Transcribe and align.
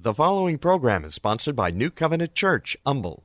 The 0.00 0.14
following 0.14 0.58
program 0.58 1.04
is 1.04 1.16
sponsored 1.16 1.56
by 1.56 1.72
New 1.72 1.90
Covenant 1.90 2.32
Church, 2.32 2.76
Humble. 2.86 3.24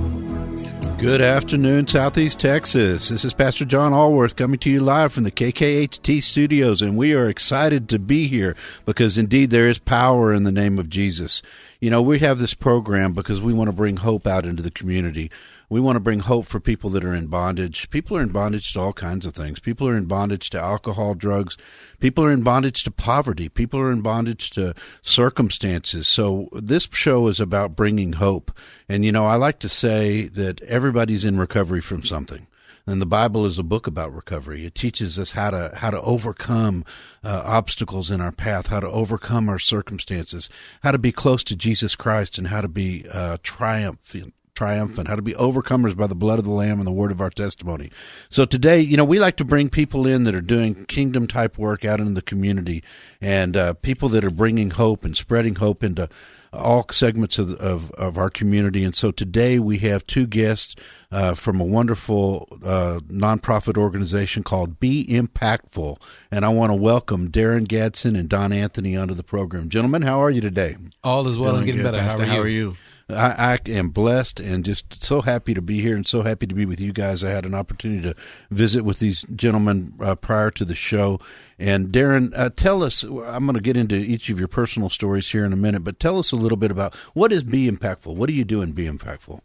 Good 1.01 1.19
afternoon, 1.19 1.87
Southeast 1.87 2.39
Texas. 2.39 3.09
This 3.09 3.25
is 3.25 3.33
Pastor 3.33 3.65
John 3.65 3.91
Allworth 3.91 4.35
coming 4.35 4.59
to 4.59 4.69
you 4.69 4.79
live 4.79 5.11
from 5.11 5.23
the 5.23 5.31
KKHT 5.31 6.21
studios, 6.21 6.83
and 6.83 6.95
we 6.95 7.15
are 7.15 7.27
excited 7.27 7.89
to 7.89 7.97
be 7.97 8.27
here 8.27 8.55
because 8.85 9.17
indeed 9.17 9.49
there 9.49 9.67
is 9.67 9.79
power 9.79 10.31
in 10.31 10.43
the 10.43 10.51
name 10.51 10.77
of 10.77 10.91
Jesus. 10.91 11.41
You 11.79 11.89
know, 11.89 12.03
we 12.03 12.19
have 12.19 12.37
this 12.37 12.53
program 12.53 13.13
because 13.13 13.41
we 13.41 13.51
want 13.51 13.71
to 13.71 13.75
bring 13.75 13.97
hope 13.97 14.27
out 14.27 14.45
into 14.45 14.61
the 14.61 14.69
community. 14.69 15.31
We 15.71 15.79
want 15.79 15.95
to 15.95 16.01
bring 16.01 16.19
hope 16.19 16.47
for 16.47 16.59
people 16.59 16.89
that 16.89 17.05
are 17.05 17.13
in 17.13 17.27
bondage. 17.27 17.89
People 17.91 18.17
are 18.17 18.21
in 18.21 18.33
bondage 18.33 18.73
to 18.73 18.81
all 18.81 18.91
kinds 18.91 19.25
of 19.25 19.31
things. 19.31 19.61
People 19.61 19.87
are 19.87 19.95
in 19.95 20.03
bondage 20.03 20.49
to 20.49 20.59
alcohol, 20.59 21.13
drugs. 21.13 21.57
People 22.01 22.25
are 22.25 22.31
in 22.31 22.43
bondage 22.43 22.83
to 22.83 22.91
poverty. 22.91 23.47
People 23.47 23.79
are 23.79 23.89
in 23.89 24.01
bondage 24.01 24.49
to 24.49 24.73
circumstances. 25.01 26.09
So 26.09 26.49
this 26.51 26.89
show 26.91 27.29
is 27.29 27.39
about 27.39 27.77
bringing 27.77 28.13
hope. 28.13 28.51
And, 28.89 29.05
you 29.05 29.13
know, 29.13 29.25
I 29.25 29.35
like 29.35 29.59
to 29.59 29.69
say 29.69 30.25
that 30.25 30.59
everybody's 30.63 31.23
in 31.23 31.39
recovery 31.39 31.79
from 31.79 32.03
something. 32.03 32.47
And 32.85 33.01
the 33.01 33.05
Bible 33.05 33.45
is 33.45 33.57
a 33.57 33.63
book 33.63 33.87
about 33.87 34.13
recovery. 34.13 34.65
It 34.65 34.75
teaches 34.75 35.17
us 35.17 35.31
how 35.31 35.51
to 35.51 35.71
how 35.75 35.91
to 35.91 36.01
overcome 36.01 36.83
uh, 37.23 37.43
obstacles 37.45 38.11
in 38.11 38.19
our 38.19 38.33
path, 38.33 38.67
how 38.67 38.81
to 38.81 38.89
overcome 38.89 39.47
our 39.47 39.59
circumstances, 39.59 40.49
how 40.83 40.91
to 40.91 40.97
be 40.97 41.13
close 41.13 41.45
to 41.45 41.55
Jesus 41.55 41.95
Christ, 41.95 42.37
and 42.37 42.47
how 42.47 42.59
to 42.59 42.67
be 42.67 43.05
uh, 43.09 43.37
triumphant 43.41 44.33
triumphant, 44.55 45.07
how 45.07 45.15
to 45.15 45.21
be 45.21 45.33
overcomers 45.33 45.95
by 45.95 46.07
the 46.07 46.15
blood 46.15 46.39
of 46.39 46.45
the 46.45 46.51
Lamb 46.51 46.79
and 46.79 46.87
the 46.87 46.91
word 46.91 47.11
of 47.11 47.21
our 47.21 47.29
testimony. 47.29 47.89
So 48.29 48.45
today, 48.45 48.79
you 48.79 48.97
know, 48.97 49.05
we 49.05 49.19
like 49.19 49.37
to 49.37 49.45
bring 49.45 49.69
people 49.69 50.05
in 50.05 50.23
that 50.25 50.35
are 50.35 50.41
doing 50.41 50.85
kingdom 50.85 51.27
type 51.27 51.57
work 51.57 51.85
out 51.85 51.99
in 51.99 52.13
the 52.13 52.21
community 52.21 52.83
and 53.19 53.55
uh, 53.55 53.73
people 53.73 54.09
that 54.09 54.23
are 54.23 54.29
bringing 54.29 54.71
hope 54.71 55.03
and 55.03 55.15
spreading 55.15 55.55
hope 55.55 55.83
into 55.83 56.09
all 56.53 56.85
segments 56.91 57.39
of, 57.39 57.53
of, 57.55 57.91
of 57.91 58.17
our 58.17 58.29
community. 58.29 58.83
And 58.83 58.93
so 58.93 59.11
today 59.11 59.57
we 59.57 59.79
have 59.79 60.05
two 60.05 60.27
guests 60.27 60.75
uh, 61.09 61.33
from 61.33 61.61
a 61.61 61.63
wonderful 61.63 62.47
uh, 62.63 62.99
nonprofit 63.09 63.77
organization 63.77 64.43
called 64.43 64.79
Be 64.79 65.05
Impactful. 65.07 65.97
And 66.29 66.43
I 66.45 66.49
want 66.49 66.71
to 66.71 66.75
welcome 66.75 67.31
Darren 67.31 67.67
Gadsden 67.67 68.17
and 68.17 68.27
Don 68.27 68.51
Anthony 68.51 68.97
onto 68.97 69.13
the 69.13 69.23
program. 69.23 69.69
Gentlemen, 69.69 70.01
how 70.01 70.21
are 70.21 70.29
you 70.29 70.41
today? 70.41 70.75
All 71.03 71.25
is 71.27 71.37
well 71.37 71.55
and 71.55 71.65
getting 71.65 71.83
better. 71.83 71.97
Pastor. 71.97 72.25
How 72.25 72.39
are 72.39 72.47
you? 72.47 72.71
you? 72.71 72.77
I, 73.11 73.53
I 73.53 73.59
am 73.69 73.89
blessed 73.89 74.39
and 74.39 74.63
just 74.65 75.01
so 75.01 75.21
happy 75.21 75.53
to 75.53 75.61
be 75.61 75.81
here 75.81 75.95
and 75.95 76.07
so 76.07 76.21
happy 76.21 76.47
to 76.47 76.55
be 76.55 76.65
with 76.65 76.79
you 76.79 76.93
guys. 76.93 77.23
I 77.23 77.29
had 77.29 77.45
an 77.45 77.53
opportunity 77.53 78.01
to 78.03 78.15
visit 78.49 78.83
with 78.83 78.99
these 78.99 79.23
gentlemen 79.35 79.93
uh, 79.99 80.15
prior 80.15 80.51
to 80.51 80.65
the 80.65 80.75
show. 80.75 81.19
And 81.59 81.89
Darren, 81.89 82.31
uh, 82.35 82.49
tell 82.55 82.83
us, 82.83 83.03
I'm 83.03 83.45
going 83.45 83.53
to 83.53 83.59
get 83.59 83.77
into 83.77 83.95
each 83.95 84.29
of 84.29 84.39
your 84.39 84.47
personal 84.47 84.89
stories 84.89 85.29
here 85.29 85.45
in 85.45 85.53
a 85.53 85.57
minute, 85.57 85.83
but 85.83 85.99
tell 85.99 86.17
us 86.17 86.31
a 86.31 86.37
little 86.37 86.57
bit 86.57 86.71
about 86.71 86.95
what 87.13 87.31
is 87.31 87.43
Be 87.43 87.69
Impactful? 87.69 88.15
What 88.15 88.27
do 88.27 88.33
you 88.33 88.43
do 88.43 88.61
in 88.61 88.71
Be 88.71 88.87
Impactful? 88.87 89.41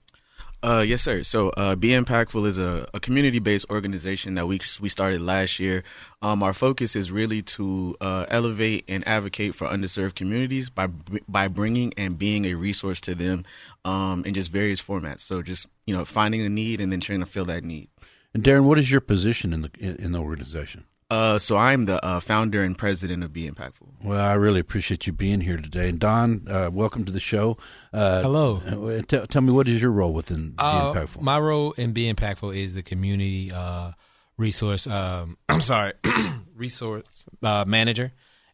Uh, 0.63 0.85
yes, 0.87 1.03
sir. 1.03 1.23
So, 1.23 1.51
uh, 1.51 1.77
Be 1.77 1.89
Impactful 1.89 2.45
is 2.47 2.59
a, 2.59 2.89
a 2.95 2.99
community-based 2.99 3.67
organization 3.71 4.35
that 4.35 4.49
we 4.49 4.61
we 4.81 4.89
started 4.89 5.21
last 5.21 5.61
year. 5.61 5.85
Um, 6.23 6.43
our 6.43 6.55
focus 6.55 6.97
is 6.97 7.13
really 7.13 7.43
to 7.43 7.95
uh, 8.01 8.27
elevate 8.29 8.85
and 8.89 9.07
advocate 9.07 9.55
for 9.55 9.69
underserved 9.69 10.15
communities 10.15 10.71
by 10.71 10.89
by 11.29 11.49
bringing 11.49 11.93
and 11.97 12.19
being 12.19 12.47
a 12.47 12.55
resource 12.55 13.01
to 13.03 13.15
them 13.15 13.45
um, 13.85 14.25
in 14.25 14.35
just 14.35 14.51
various 14.51 14.81
formats. 14.81 15.21
So, 15.21 15.43
just 15.43 15.69
you 15.87 15.97
know, 15.97 16.05
finding 16.05 16.41
a 16.41 16.49
need 16.49 16.81
and 16.81 16.91
then 16.91 17.01
trying 17.01 17.21
to 17.21 17.27
fill 17.27 17.45
that 17.45 17.63
need. 17.63 17.89
And 18.35 18.43
Darren, 18.43 18.65
what 18.65 18.79
is 18.79 18.91
your 18.91 19.01
position 19.01 19.53
in 19.53 19.63
the 19.63 19.71
in 19.79 20.13
the 20.13 20.21
organization? 20.21 20.85
Uh, 21.09 21.39
so 21.39 21.57
I'm 21.57 21.85
the 21.85 22.05
uh, 22.05 22.19
founder 22.19 22.65
and 22.65 22.77
president 22.77 23.23
of 23.23 23.33
Be 23.33 23.49
Impactful. 23.49 24.03
Well, 24.03 24.21
I 24.21 24.33
really 24.35 24.59
appreciate 24.59 25.07
you 25.07 25.13
being 25.13 25.41
here 25.41 25.57
today. 25.57 25.89
And 25.89 26.01
Don, 26.01 26.47
uh, 26.51 26.69
welcome 26.73 27.05
to 27.05 27.13
the 27.13 27.21
show. 27.21 27.59
Uh, 27.93 28.23
Hello. 28.23 28.61
uh, 28.67 29.03
Tell, 29.03 29.25
tell 29.29 29.43
me, 29.43 29.53
what 29.53 29.69
is 29.69 29.81
your 29.81 29.93
role 29.93 30.13
within 30.13 30.51
Be 30.51 30.55
Uh, 30.59 30.93
Impactful? 30.93 31.21
my 31.21 31.39
role 31.39 31.73
in 31.73 31.93
Be 31.93 32.13
Impactful 32.13 32.57
is 32.57 32.75
the 32.75 32.83
community 32.83 33.53
uh, 33.55 33.93
resource. 34.37 34.89
Um, 34.89 35.39
I'm 35.49 35.61
sorry, 35.63 35.93
resource 36.57 37.25
uh, 37.41 37.65
manager, 37.69 38.11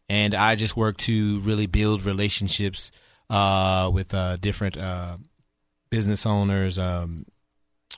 and 0.07 0.35
I 0.35 0.53
just 0.55 0.77
work 0.77 0.97
to 0.97 1.39
really 1.39 1.65
build 1.65 2.05
relationships 2.05 2.91
uh, 3.31 3.89
with 3.91 4.13
uh, 4.13 4.37
different 4.37 4.77
uh, 4.77 5.17
business 5.89 6.27
owners, 6.27 6.77
um, 6.77 7.25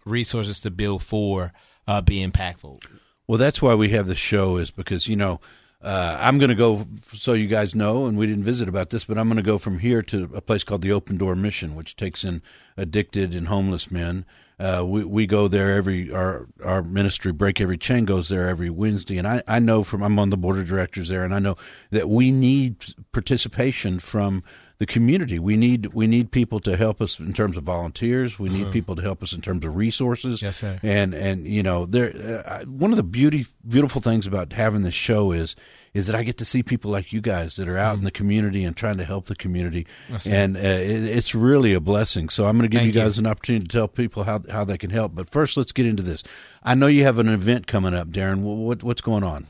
resources 0.06 0.62
to 0.62 0.72
build 0.72 1.04
for 1.04 1.51
uh, 1.90 2.00
Be 2.01 2.25
Impactful. 2.25 2.81
Well, 3.27 3.38
that's 3.38 3.62
why 3.62 3.74
we 3.75 3.89
have 3.89 4.07
the 4.07 4.16
show 4.16 4.57
is 4.57 4.72
because 4.72 5.07
you 5.07 5.16
know 5.16 5.39
uh, 5.81 6.18
I'm 6.19 6.39
going 6.39 6.50
to 6.50 6.56
go 6.56 6.88
so 7.13 7.33
you 7.33 7.48
guys 7.48 7.75
know, 7.75 8.06
and 8.06 8.18
we 8.18 8.25
didn't 8.25 8.44
visit 8.44 8.68
about 8.68 8.89
this, 8.89 9.06
but 9.06 9.18
I'm 9.18 9.27
going 9.27 9.38
to 9.38 9.44
go 9.44 9.57
from 9.57 9.80
here 9.80 10.01
to 10.04 10.30
a 10.33 10.42
place 10.42 10.63
called 10.63 10.81
the 10.81 10.92
Open 10.92 11.18
Door 11.18 11.36
Mission, 11.36 11.75
which 11.75 11.95
takes 11.95 12.24
in 12.24 12.42
addicted 12.75 13.36
and 13.36 13.48
homeless 13.48 13.92
men. 13.92 14.25
Uh, 14.60 14.83
we 14.86 15.04
we 15.04 15.27
go 15.27 15.48
there 15.48 15.75
every 15.75 16.12
our 16.12 16.48
our 16.63 16.81
ministry 16.81 17.31
break 17.31 17.60
every 17.60 17.77
chain 17.77 18.06
goes 18.06 18.30
there 18.30 18.48
every 18.48 18.69
Wednesday, 18.69 19.18
and 19.18 19.27
I 19.27 19.44
I 19.48 19.60
know 19.60 19.83
from 19.83 20.01
I'm 20.01 20.18
on 20.18 20.30
the 20.30 20.38
board 20.38 20.57
of 20.57 20.68
directors 20.68 21.10
there, 21.10 21.24
and 21.24 21.36
I 21.36 21.39
know 21.39 21.56
that 21.92 22.10
we 22.10 22.31
need 22.31 22.86
participation 23.12 24.00
from 24.00 24.44
the 24.77 24.86
community. 24.86 25.39
We 25.39 25.56
need 25.56 25.88
we 25.94 26.06
need 26.07 26.31
people 26.31 26.60
to 26.62 26.75
help 26.75 27.01
us 27.01 27.19
in 27.19 27.33
terms 27.33 27.56
of 27.56 27.63
volunteers. 27.63 28.38
We 28.38 28.50
need 28.50 28.72
people 28.74 28.95
to 28.95 29.01
help 29.01 29.24
us 29.24 29.31
in 29.31 29.42
terms 29.42 29.63
of 29.66 29.75
resources. 29.75 30.42
Yes, 30.42 30.57
sir. 30.57 30.80
And 30.83 31.13
and 31.13 31.48
you 31.48 31.63
know, 31.63 31.86
there 31.86 32.44
uh, 32.45 32.66
one 32.66 32.92
of 32.92 32.98
the 32.98 33.04
beauty 33.04 33.45
beautiful 33.68 34.01
things 34.01 34.27
about 34.27 34.51
having 34.54 34.81
this 34.81 34.94
show 34.94 35.31
is 35.31 35.56
is 35.94 36.07
that 36.07 36.16
I 36.16 36.24
get 36.24 36.38
to 36.39 36.45
see 36.45 36.62
people 36.62 36.92
like 36.92 37.13
you 37.13 37.22
guys 37.22 37.56
that 37.56 37.69
are 37.69 37.77
out 37.77 37.98
in 37.98 38.04
the 38.04 38.12
community 38.12 38.66
and 38.66 38.75
trying 38.75 38.98
to 38.98 39.06
help 39.06 39.27
the 39.27 39.36
community, 39.36 39.88
That's 40.10 40.27
and 40.27 40.57
uh, 40.57 40.60
it, 40.60 41.06
it's 41.06 41.33
really 41.33 41.74
a 41.74 41.80
blessing. 41.80 42.27
So 42.27 42.44
I'm 42.45 42.57
going 42.57 42.63
to 42.63 42.68
give 42.68 42.80
Thank 42.81 42.94
you 42.94 43.00
you. 43.00 43.06
guys 43.06 43.18
an 43.18 43.25
opportunity 43.27 43.66
to 43.66 43.72
tell 43.72 43.88
people 43.88 44.25
how 44.25 44.42
how 44.51 44.66
they 44.66 44.77
can 44.77 44.89
help. 44.89 45.16
But 45.16 45.30
first, 45.30 45.56
let's 45.56 45.72
get 45.72 45.86
into 45.86 46.04
this. 46.04 46.22
I 46.63 46.75
know 46.75 46.88
you 46.88 47.06
have 47.06 47.18
an 47.18 47.30
event 47.30 47.66
coming 47.66 47.94
up, 47.94 48.10
Darren. 48.10 48.42
What, 48.42 48.57
what 48.57 48.83
what's 48.83 49.01
going 49.01 49.24
on? 49.24 49.48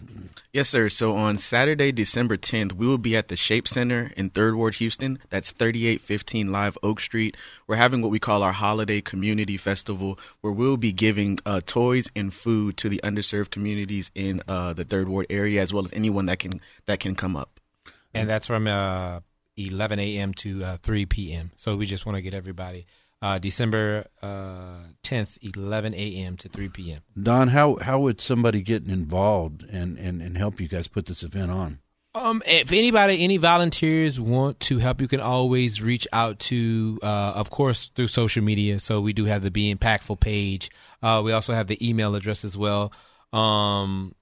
Yes, 0.56 0.70
sir. 0.70 0.88
So 0.88 1.18
on 1.18 1.38
Saturday, 1.38 1.92
December 1.92 2.38
10th, 2.38 2.72
we 2.72 2.88
will 2.88 2.98
be 2.98 3.18
at 3.18 3.28
the 3.28 3.36
Shape 3.36 3.68
Center 3.68 4.14
in 4.16 4.30
Third 4.30 4.56
Ward, 4.56 4.76
Houston. 4.76 5.20
That's 5.30 5.52
3815 5.52 6.50
Live 6.50 6.78
Oak 6.82 7.02
Street. 7.02 7.36
We're 7.68 7.76
having 7.76 8.02
what 8.02 8.10
we 8.10 8.20
call 8.20 8.42
our 8.42 8.54
Holiday 8.54 9.02
Community 9.02 9.58
Festival, 9.58 10.18
where 10.40 10.54
we'll 10.54 10.78
be 10.78 10.94
giving 10.94 11.40
uh, 11.46 11.60
toys 11.66 12.10
and 12.16 12.34
food 12.34 12.78
to 12.78 12.88
the 12.88 13.02
underserved 13.04 13.50
communities 13.50 14.12
in 14.16 14.42
uh, 14.48 14.72
the 14.72 14.86
Third 14.86 15.10
Ward 15.10 15.26
area, 15.30 15.62
as 15.62 15.74
well 15.74 15.84
as 15.84 15.92
anyone 15.92 16.28
that 16.28 16.40
can 16.40 16.62
that 16.86 17.02
can 17.02 17.16
come 17.16 17.36
up. 17.36 17.60
and 18.14 18.30
that's 18.30 18.48
from 18.48 18.66
uh, 18.66 19.20
11 19.58 20.00
a.m. 20.00 20.34
to 20.36 20.64
uh, 20.64 20.78
3 20.78 21.06
p.m. 21.06 21.52
So 21.58 21.76
we 21.76 21.86
just 21.86 22.06
want 22.06 22.16
to 22.16 22.22
get 22.22 22.34
everybody 22.34 22.86
uh, 23.26 23.40
December 23.40 24.06
uh, 24.22 24.82
10th, 25.04 25.40
11 25.42 25.96
a.m. 25.96 26.38
to 26.38 26.48
3 26.48 26.70
p.m. 26.70 27.02
Don, 27.22 27.48
how 27.48 27.78
how 27.82 28.00
would 28.00 28.22
somebody 28.22 28.62
get 28.62 28.86
involved 28.86 29.64
and, 29.64 29.98
and, 29.98 30.22
and 30.22 30.38
help 30.38 30.62
you 30.62 30.68
guys 30.68 30.88
put 30.88 31.08
this 31.08 31.24
event 31.24 31.50
on? 31.50 31.80
Um, 32.14 32.44
if 32.46 32.72
anybody, 32.72 33.24
any 33.24 33.38
volunteers 33.38 34.20
want 34.20 34.60
to 34.62 34.78
help, 34.78 35.02
you 35.02 35.08
can 35.08 35.20
always 35.22 35.82
reach 35.82 36.08
out 36.14 36.38
to, 36.52 37.00
uh, 37.02 37.34
of 37.36 37.50
course, 37.50 37.90
through 37.96 38.10
social 38.10 38.44
media. 38.44 38.80
So 38.80 39.02
we 39.02 39.12
do 39.12 39.26
have 39.26 39.42
the 39.42 39.52
Be 39.52 39.74
Impactful 39.74 40.20
page. 40.20 40.70
Uh, 41.02 41.24
we 41.26 41.32
also 41.32 41.54
have 41.54 41.66
the 41.66 41.90
email 41.90 42.14
address 42.14 42.46
as 42.46 42.56
well. 42.56 42.94
Um, 43.34 44.14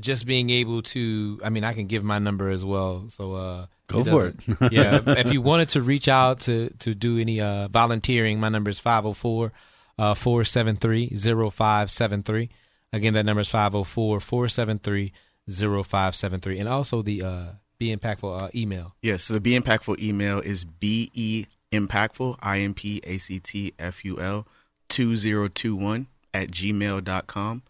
just 0.00 0.26
being 0.26 0.50
able 0.50 0.82
to, 0.82 1.40
I 1.44 1.50
mean, 1.50 1.64
I 1.64 1.72
can 1.74 1.86
give 1.86 2.02
my 2.04 2.18
number 2.18 2.48
as 2.48 2.64
well. 2.64 3.06
So 3.08 3.34
uh, 3.34 3.66
Go 3.88 4.04
for 4.04 4.30
doesn't- 4.32 4.42
yeah, 4.72 5.00
if 5.06 5.32
you 5.32 5.42
wanted 5.42 5.68
to 5.70 5.82
reach 5.82 6.08
out 6.08 6.40
to 6.40 6.70
to 6.80 6.94
do 6.94 7.18
any 7.18 7.40
uh, 7.40 7.68
volunteering, 7.68 8.40
my 8.40 8.48
number 8.48 8.70
is 8.70 8.78
504 8.78 9.52
uh, 9.98 10.14
473 10.14 11.08
0573. 11.16 12.48
Again, 12.94 13.14
that 13.14 13.24
number 13.24 13.40
is 13.40 13.48
504 13.48 14.20
473 14.20 15.12
0573. 15.48 16.58
And 16.58 16.68
also 16.68 17.02
the 17.02 17.22
uh, 17.22 17.44
Be 17.78 17.94
Impactful 17.94 18.42
uh, 18.44 18.48
email. 18.54 18.94
Yes, 19.02 19.24
so 19.24 19.34
the 19.34 19.40
Be 19.40 19.58
Impactful 19.58 19.98
email 19.98 20.40
is 20.40 20.64
be 20.64 21.46
impactful, 21.72 22.36
I 22.40 22.58
M 22.60 22.74
P 22.74 23.00
A 23.04 23.18
C 23.18 23.40
T 23.40 23.72
F 23.78 24.04
U 24.04 24.20
L 24.20 24.46
2021 24.88 26.06
at 26.34 26.50
gmail.com. 26.50 27.62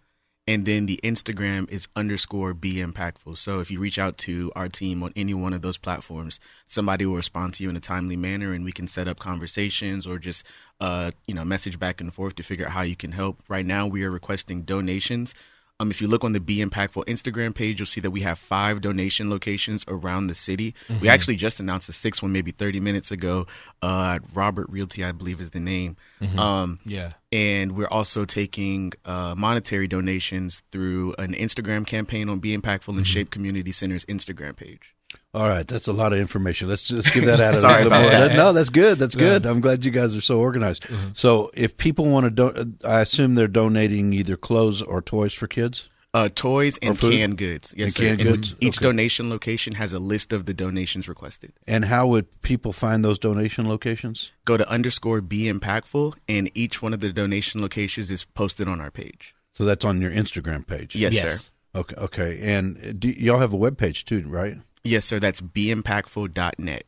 And 0.47 0.67
then 0.67 0.87
the 0.87 0.99
Instagram 1.05 1.71
is 1.71 1.87
underscore 1.94 2.53
be 2.53 2.75
impactful. 2.75 3.39
So 3.39 3.61
if 3.61 3.71
you 3.71 3.79
reach 3.79 3.99
out 3.99 4.19
to 4.19 4.50
our 4.56 4.69
team 4.69 5.03
on 5.05 5.12
any 5.15 5.35
one 5.35 5.53
of 5.53 5.62
those 5.62 5.79
platforms, 5.79 6.41
somebody 6.67 7.06
will 7.06 7.15
respond 7.15 7.55
to 7.55 7.62
you 7.62 7.71
in 7.71 7.77
a 7.77 7.81
timely 7.81 8.17
manner 8.17 8.53
and 8.53 8.65
we 8.65 8.73
can 8.73 8.89
set 8.89 9.06
up 9.06 9.21
conversations 9.21 10.05
or 10.05 10.19
just 10.19 10.44
uh, 10.81 11.12
you 11.29 11.35
know, 11.35 11.44
message 11.44 11.79
back 11.79 12.00
and 12.00 12.12
forth 12.12 12.35
to 12.35 12.43
figure 12.43 12.67
out 12.67 12.73
how 12.73 12.83
you 12.83 12.97
can 12.97 13.12
help. 13.12 13.41
Right 13.49 13.65
now 13.65 13.87
we 13.87 14.03
are 14.03 14.11
requesting 14.11 14.62
donations. 14.62 15.33
Um, 15.82 15.90
if 15.90 16.00
you 16.00 16.06
look 16.06 16.23
on 16.23 16.32
the 16.32 16.38
Be 16.40 16.58
Impactful 16.64 17.06
Instagram 17.06 17.52
page, 17.55 17.81
you'll 17.81 17.87
see 17.87 18.00
that 18.02 18.12
we 18.12 18.20
have 18.20 18.38
five 18.38 18.81
donation 18.81 19.29
locations 19.29 19.84
around 19.88 20.29
the 20.29 20.34
city. 20.34 20.75
We 20.88 21.08
Mhm. 21.08 21.11
actually 21.11 21.37
just 21.37 21.58
announced 21.58 21.88
the 21.88 21.93
sixth 21.93 22.23
one 22.23 22.31
maybe 22.31 22.52
30 22.52 22.79
minutes 22.79 23.11
ago. 23.11 23.46
Uh, 23.82 24.20
Robert 24.32 24.69
Realty, 24.70 25.02
I 25.05 25.11
believe, 25.11 25.40
is 25.40 25.50
the 25.50 25.61
name. 25.61 25.96
Mhm. 26.20 26.38
Um, 26.38 26.79
Yeah. 26.84 27.12
And 27.32 27.73
we're 27.73 27.88
also 27.88 28.25
taking 28.25 28.93
uh, 29.05 29.34
monetary 29.37 29.88
donations 29.88 30.62
through 30.70 31.14
an 31.19 31.32
Instagram 31.34 31.85
campaign 31.87 32.28
on 32.28 32.38
Be 32.38 32.56
Impactful 32.56 32.96
and 32.96 33.06
Shape 33.06 33.31
Community 33.31 33.73
Center's 33.73 34.05
Instagram 34.05 34.56
page. 34.56 34.94
All 35.35 35.49
right, 35.49 35.67
that's 35.67 35.88
a 35.88 35.93
lot 35.93 36.12
of 36.12 36.19
information. 36.19 36.69
Let's 36.69 36.87
just 36.88 37.12
give 37.14 37.25
that 37.25 37.41
out 37.41 37.55
a 37.55 37.61
Sorry 37.61 37.85
little 37.85 37.87
about 37.88 38.03
more. 38.03 38.11
that. 38.11 38.29
That- 38.29 38.37
no, 38.37 38.53
that's 38.53 38.69
good. 38.69 38.99
That's 38.99 39.14
Yeah. 39.14 39.20
good. 39.38 39.47
I'm 39.47 39.61
glad 39.61 39.85
you 39.85 39.91
guys 39.91 40.14
are 40.14 40.20
so 40.20 40.38
organized. 40.38 40.85
So, 41.14 41.50
if 41.55 41.76
people 41.76 42.05
want 42.06 42.25
to, 42.25 42.31
do- 42.53 42.75
I 42.87 43.00
assume 43.00 43.35
they're 43.35 43.49
donating 43.49 44.12
either 44.12 44.37
clothes 44.37 44.82
or 44.82 45.00
toys 45.00 45.32
for 45.35 45.47
kids. 45.47 45.88
Uh, 46.14 46.29
toys 46.35 46.79
and 46.82 46.99
canned 46.99 47.38
goods. 47.38 47.73
Yes, 47.75 47.87
And 47.87 47.94
sir. 47.94 48.03
canned 48.09 48.20
And 48.20 48.31
goods. 48.32 48.55
Each 48.61 48.76
Okay. 48.76 48.82
donation 48.85 49.31
location 49.31 49.73
has 49.76 49.94
a 49.94 49.99
list 49.99 50.35
of 50.35 50.44
the 50.44 50.53
donations 50.53 51.09
requested. 51.09 51.55
And 51.67 51.87
how 51.87 52.06
would 52.09 52.43
people 52.43 52.75
find 52.75 53.03
those 53.03 53.19
donation 53.19 53.67
locations? 53.67 54.31
Go 54.44 54.59
to 54.59 54.69
underscore 54.69 55.23
Be 55.23 55.50
Impactful, 55.50 56.12
and 56.29 56.50
each 56.53 56.82
one 56.82 56.93
of 56.93 57.00
the 57.00 57.11
donation 57.14 57.62
locations 57.62 58.11
is 58.11 58.25
posted 58.26 58.69
on 58.69 58.79
our 58.79 58.91
page. 58.91 59.35
So 59.55 59.64
that's 59.64 59.87
on 59.87 60.03
your 60.03 60.11
Instagram 60.11 60.67
page. 60.67 60.94
Yes, 60.94 61.14
Yes. 61.14 61.23
sir. 61.23 61.50
Okay. 61.81 61.94
Okay. 61.97 62.38
And 62.43 63.00
do, 63.00 63.09
y'all 63.09 63.38
have 63.41 63.55
a 63.55 63.56
web 63.56 63.79
page 63.79 64.05
too, 64.05 64.23
right? 64.26 64.59
Yes, 64.84 65.05
sir. 65.05 65.19
That's 65.20 65.40
beimpactful.net. 65.40 66.84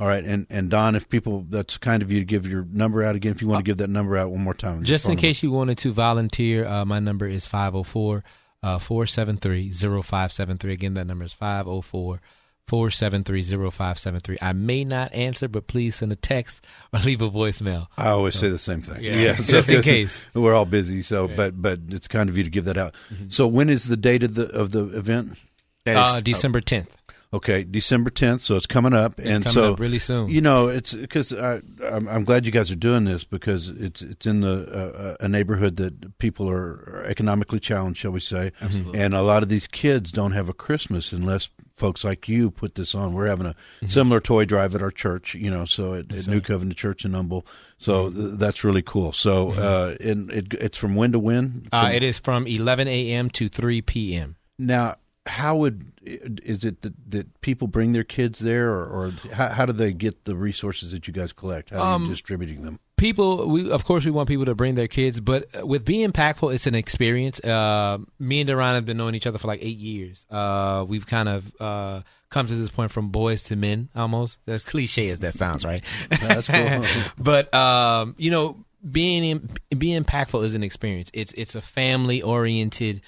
All 0.00 0.06
right. 0.06 0.24
And 0.24 0.46
and 0.50 0.70
Don, 0.70 0.94
if 0.96 1.08
people, 1.08 1.46
that's 1.48 1.76
kind 1.78 2.02
of 2.02 2.10
you 2.10 2.18
to 2.20 2.24
give 2.24 2.46
your 2.46 2.64
number 2.70 3.02
out 3.02 3.14
again. 3.16 3.32
If 3.32 3.40
you 3.42 3.48
want 3.48 3.64
to 3.64 3.68
give 3.68 3.76
that 3.78 3.90
number 3.90 4.16
out 4.16 4.30
one 4.30 4.40
more 4.42 4.54
time, 4.54 4.82
Just 4.84 5.08
in 5.08 5.16
case 5.16 5.42
you 5.42 5.50
wanted 5.50 5.78
to 5.78 5.92
volunteer, 5.92 6.66
uh, 6.66 6.84
my 6.84 6.98
number 6.98 7.26
is 7.26 7.46
504 7.46 8.24
uh, 8.64 8.78
473 8.78 9.70
0573. 9.72 10.72
Again, 10.72 10.94
that 10.94 11.06
number 11.06 11.24
is 11.24 11.32
504 11.32 12.20
473 12.68 13.42
0573. 13.42 14.38
I 14.40 14.52
may 14.52 14.84
not 14.84 15.12
answer, 15.12 15.46
but 15.48 15.66
please 15.66 15.96
send 15.96 16.10
a 16.12 16.16
text 16.16 16.64
or 16.92 17.00
leave 17.00 17.20
a 17.20 17.30
voicemail. 17.30 17.86
I 17.96 18.08
always 18.10 18.34
So- 18.34 18.40
say 18.42 18.50
the 18.50 18.58
same 18.58 18.82
thing. 18.82 19.02
Yeah, 19.02 19.36
so 19.36 19.52
just 19.52 19.68
in 19.68 19.82
case. 19.82 20.26
we're 20.34 20.54
all 20.54 20.64
busy. 20.64 21.02
So, 21.02 21.22
Yeah. 21.24 21.26
Mm-hmm. 21.28 21.36
but 21.36 21.62
but 21.62 21.94
it's 21.94 22.08
kind 22.08 22.28
of 22.28 22.36
you 22.38 22.44
to 22.44 22.50
give 22.50 22.64
that 22.64 22.78
out. 22.78 22.94
So, 23.28 23.46
when 23.46 23.68
is 23.68 23.84
the 23.86 23.96
date 23.96 24.22
of 24.22 24.34
the 24.34 24.48
of 24.48 24.70
the 24.72 24.86
event? 24.96 25.38
Uh, 25.84 26.20
December 26.20 26.60
10th. 26.60 26.86
Okay, 27.34 27.64
December 27.64 28.10
tenth. 28.10 28.42
So 28.42 28.56
it's 28.56 28.66
coming 28.66 28.92
up, 28.92 29.18
It's 29.18 29.26
and 29.28 29.44
coming 29.44 29.54
so 29.54 29.72
up 29.72 29.80
really 29.80 29.98
soon. 29.98 30.28
You 30.28 30.42
know, 30.42 30.68
it's 30.68 30.92
because 30.92 31.32
I'm, 31.32 32.06
I'm 32.06 32.24
glad 32.24 32.44
you 32.44 32.52
guys 32.52 32.70
are 32.70 32.76
doing 32.76 33.04
this 33.04 33.24
because 33.24 33.70
it's 33.70 34.02
it's 34.02 34.26
in 34.26 34.40
the 34.40 35.16
uh, 35.20 35.24
a 35.24 35.28
neighborhood 35.28 35.76
that 35.76 36.18
people 36.18 36.48
are, 36.50 37.02
economically 37.06 37.58
challenged, 37.58 38.00
shall 38.00 38.10
we 38.12 38.20
say? 38.20 38.52
Absolutely. 38.60 39.00
And 39.00 39.14
a 39.14 39.22
lot 39.22 39.42
of 39.42 39.48
these 39.48 39.66
kids 39.66 40.12
don't 40.12 40.32
have 40.32 40.48
a 40.50 40.52
Christmas 40.52 41.10
unless 41.12 41.48
folks 41.74 42.04
like 42.04 42.28
you 42.28 42.50
put 42.50 42.74
this 42.74 42.94
on. 42.94 43.14
We're 43.14 43.26
having 43.28 43.46
a 43.46 43.54
Mm-hmm. 43.54 43.88
similar 43.88 44.20
toy 44.20 44.44
drive 44.44 44.74
at 44.74 44.82
our 44.82 44.90
church, 44.90 45.34
you 45.34 45.50
know, 45.50 45.64
so 45.64 45.94
at, 45.94 46.12
at 46.12 46.28
New 46.28 46.40
Covenant 46.40 46.76
Church 46.76 47.04
in 47.04 47.14
Humble. 47.14 47.46
So 47.78 48.10
Mm-hmm. 48.10 48.20
th- 48.28 48.38
that's 48.38 48.62
really 48.62 48.82
cool. 48.82 49.12
So, 49.12 49.52
uh, 49.52 49.96
and 50.00 50.30
it, 50.30 50.52
it's 50.54 50.76
from 50.78 50.94
when 50.96 51.12
to 51.12 51.18
when? 51.18 51.66
Uh, 51.72 51.90
it 51.94 52.02
is 52.02 52.18
from 52.18 52.46
11 52.46 52.86
a.m. 52.88 53.30
to 53.30 53.48
3 53.48 53.80
p.m. 53.82 54.36
now, 54.58 54.96
how 55.26 55.56
would 55.56 55.92
is 56.04 56.64
it 56.64 56.82
that, 56.82 56.94
that 57.10 57.40
people 57.42 57.68
bring 57.68 57.92
their 57.92 58.04
kids 58.04 58.40
there, 58.40 58.70
or, 58.70 58.86
or 58.86 59.12
how, 59.32 59.48
how 59.48 59.66
do 59.66 59.72
they 59.72 59.92
get 59.92 60.24
the 60.24 60.34
resources 60.34 60.90
that 60.92 61.06
you 61.06 61.12
guys 61.14 61.32
collect? 61.32 61.70
How 61.70 61.78
are 61.80 61.94
Um, 61.94 62.02
you 62.04 62.08
distributing 62.10 62.62
them? 62.62 62.78
people 62.96 63.48
we 63.48 63.68
of 63.72 63.84
course 63.84 64.04
we 64.04 64.12
want 64.12 64.28
people 64.28 64.44
to 64.44 64.54
bring 64.54 64.76
their 64.76 64.86
kids 64.86 65.18
but 65.18 65.44
with 65.66 65.84
being 65.84 66.08
impactful 66.08 66.54
it's 66.54 66.68
an 66.68 66.74
experience 66.76 67.40
uh 67.40 67.98
me 68.20 68.42
and 68.42 68.46
Duran 68.48 68.76
have 68.76 68.86
been 68.86 68.96
knowing 68.96 69.16
each 69.16 69.26
other 69.26 69.38
for 69.38 69.48
like 69.48 69.58
eight 69.60 69.76
years 69.78 70.24
uh 70.30 70.84
we've 70.86 71.04
kind 71.04 71.28
of 71.28 71.52
uh 71.58 72.02
come 72.30 72.46
to 72.46 72.54
this 72.54 72.70
point 72.70 72.92
from 72.92 73.08
boys 73.08 73.42
to 73.44 73.56
men 73.56 73.88
almost 73.96 74.38
as 74.46 74.62
cliche 74.70 75.08
as 75.08 75.18
that 75.18 75.34
sounds 75.34 75.64
right 75.64 75.82
That's 76.20 76.46
cool. 76.46 76.84
but 77.18 77.52
um 77.52 78.14
you 78.18 78.30
know 78.30 78.64
being 78.88 79.24
in, 79.24 79.50
being 79.76 80.00
impactful 80.04 80.44
is 80.44 80.54
an 80.54 80.62
experience 80.62 81.10
it's 81.12 81.32
it's 81.32 81.56
a 81.56 81.62
family 81.62 82.22
oriented 82.22 83.00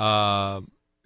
uh 0.00 0.62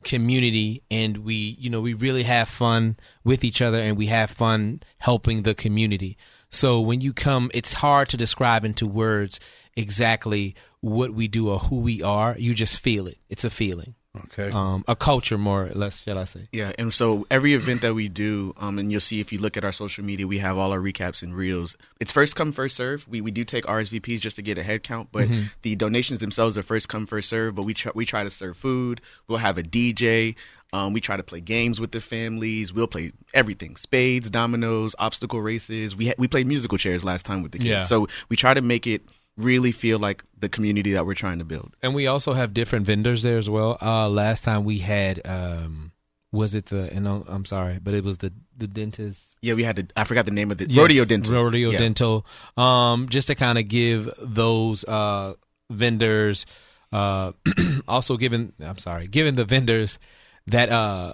community 0.06 0.84
and 0.88 1.18
we 1.18 1.34
you 1.34 1.68
know 1.68 1.80
we 1.80 1.92
really 1.92 2.22
have 2.22 2.48
fun 2.48 2.96
with 3.25 3.42
each 3.42 3.60
other 3.60 3.78
and 3.78 3.98
we 3.98 4.06
have 4.06 4.30
fun 4.30 4.80
helping 4.98 5.42
the 5.42 5.54
community. 5.54 6.16
So 6.48 6.80
when 6.80 7.00
you 7.00 7.12
come 7.12 7.50
it's 7.52 7.75
hard 7.75 8.08
to 8.10 8.16
describe 8.16 8.64
into 8.64 8.86
words 8.86 9.40
exactly 9.76 10.54
what 10.80 11.10
we 11.10 11.26
do 11.26 11.50
or 11.50 11.58
who 11.58 11.80
we 11.80 12.02
are. 12.02 12.36
You 12.38 12.54
just 12.54 12.80
feel 12.80 13.08
it. 13.08 13.18
It's 13.28 13.44
a 13.44 13.50
feeling 13.50 13.95
okay 14.25 14.50
um 14.50 14.85
a 14.88 14.96
culture 14.96 15.38
more 15.38 15.66
or 15.66 15.75
less 15.75 16.02
shall 16.02 16.18
i 16.18 16.25
say 16.25 16.49
Yeah, 16.52 16.73
and 16.78 16.92
so 16.92 17.26
every 17.30 17.54
event 17.54 17.80
that 17.82 17.94
we 17.94 18.08
do, 18.08 18.54
um, 18.58 18.78
and 18.78 18.90
you'll 18.90 19.00
see 19.00 19.20
if 19.20 19.32
you 19.32 19.38
look 19.38 19.56
at 19.56 19.64
our 19.64 19.73
social 19.73 20.04
media, 20.04 20.26
we 20.26 20.38
have 20.38 20.56
all 20.58 20.73
our 20.73 20.80
recaps 20.80 21.23
and 21.23 21.35
reels. 21.35 21.76
It's 22.00 22.12
first 22.12 22.37
come, 22.37 22.52
first 22.52 22.76
serve. 22.76 23.06
We 23.08 23.20
we 23.20 23.30
do 23.30 23.44
take 23.44 23.64
RSVPs 23.66 24.20
just 24.20 24.37
to 24.37 24.42
get 24.42 24.58
a 24.58 24.62
head 24.62 24.82
count, 24.82 25.08
but 25.12 25.28
Mhm. 25.28 25.50
the 25.62 25.75
donations 25.76 26.18
themselves 26.20 26.56
are 26.58 26.62
first 26.62 26.88
come, 26.88 27.06
first 27.06 27.28
serve. 27.28 27.54
But 27.54 27.64
we 27.64 27.75
try, 27.75 27.92
we 27.94 28.06
try 28.06 28.25
to 28.25 28.30
serve 28.30 28.56
food. 28.56 29.00
We'll 29.28 29.38
have 29.38 29.58
a 29.58 29.62
DJ. 29.62 30.35
Um, 30.73 30.92
we 30.92 31.00
try 31.00 31.16
to 31.16 31.23
play 31.23 31.40
games 31.40 31.78
with 31.80 31.92
the 31.92 32.00
families. 32.00 32.73
We'll 32.73 32.88
play 32.88 33.12
everything: 33.35 33.76
spades, 33.76 34.28
dominoes, 34.30 34.94
obstacle 34.99 35.40
races. 35.40 35.94
We 35.94 36.08
ha- 36.08 36.14
we 36.18 36.26
played 36.28 36.46
musical 36.46 36.78
chairs 36.78 37.04
last 37.04 37.25
time 37.26 37.42
with 37.42 37.52
the 37.52 37.58
kids. 37.58 37.68
Yeah. 37.70 37.85
So 37.85 38.08
we 38.28 38.37
try 38.37 38.52
to 38.54 38.62
make 38.62 38.87
it 38.87 39.02
really 39.37 39.73
feel 39.73 39.99
like 39.99 40.25
the 40.38 40.49
community 40.49 40.93
that 40.93 41.05
we're 41.07 41.14
trying 41.14 41.38
to 41.38 41.45
build. 41.45 41.75
and 41.83 41.95
we 41.95 42.07
also 42.07 42.33
have 42.33 42.55
different 42.55 42.87
vendors 42.87 43.23
there 43.23 43.38
as 43.38 43.49
well 43.50 43.76
uh 43.83 44.09
last 44.09 44.45
time 44.45 44.64
we 44.64 44.78
had 44.78 45.21
um 45.26 45.93
was 46.33 46.55
it 46.55 46.66
the 46.66 46.90
and 46.93 47.07
I'm- 47.09 47.45
sorry 47.45 47.78
but 47.83 47.95
it 47.95 48.02
was 48.05 48.19
the 48.19 48.33
the 48.57 48.66
dentist 48.66 49.37
Yeah, 49.43 49.55
we 49.55 49.64
had 49.64 49.76
to. 49.76 49.87
I 49.97 50.05
forgot 50.05 50.25
the 50.25 50.31
name 50.33 50.50
of 50.50 50.57
the 50.59 50.66
Yes, 50.69 50.78
rodeo 50.78 51.05
dental. 51.05 51.35
Rodeo 51.35 51.71
Yeah. 51.71 51.78
Dental. 51.78 52.26
Um, 52.57 53.09
just 53.11 53.26
to 53.28 53.35
kind 53.35 53.59
of 53.59 53.69
give 53.69 54.09
those 54.19 54.83
uh, 54.85 55.35
vendors, 55.71 56.47
uh, 56.93 57.33
also 57.88 58.16
giving 58.16 58.52
I'm 58.61 58.78
sorry, 58.78 59.07
giving 59.09 59.35
the 59.35 59.45
vendors 59.45 59.99
that 60.47 60.71
uh, 60.71 61.12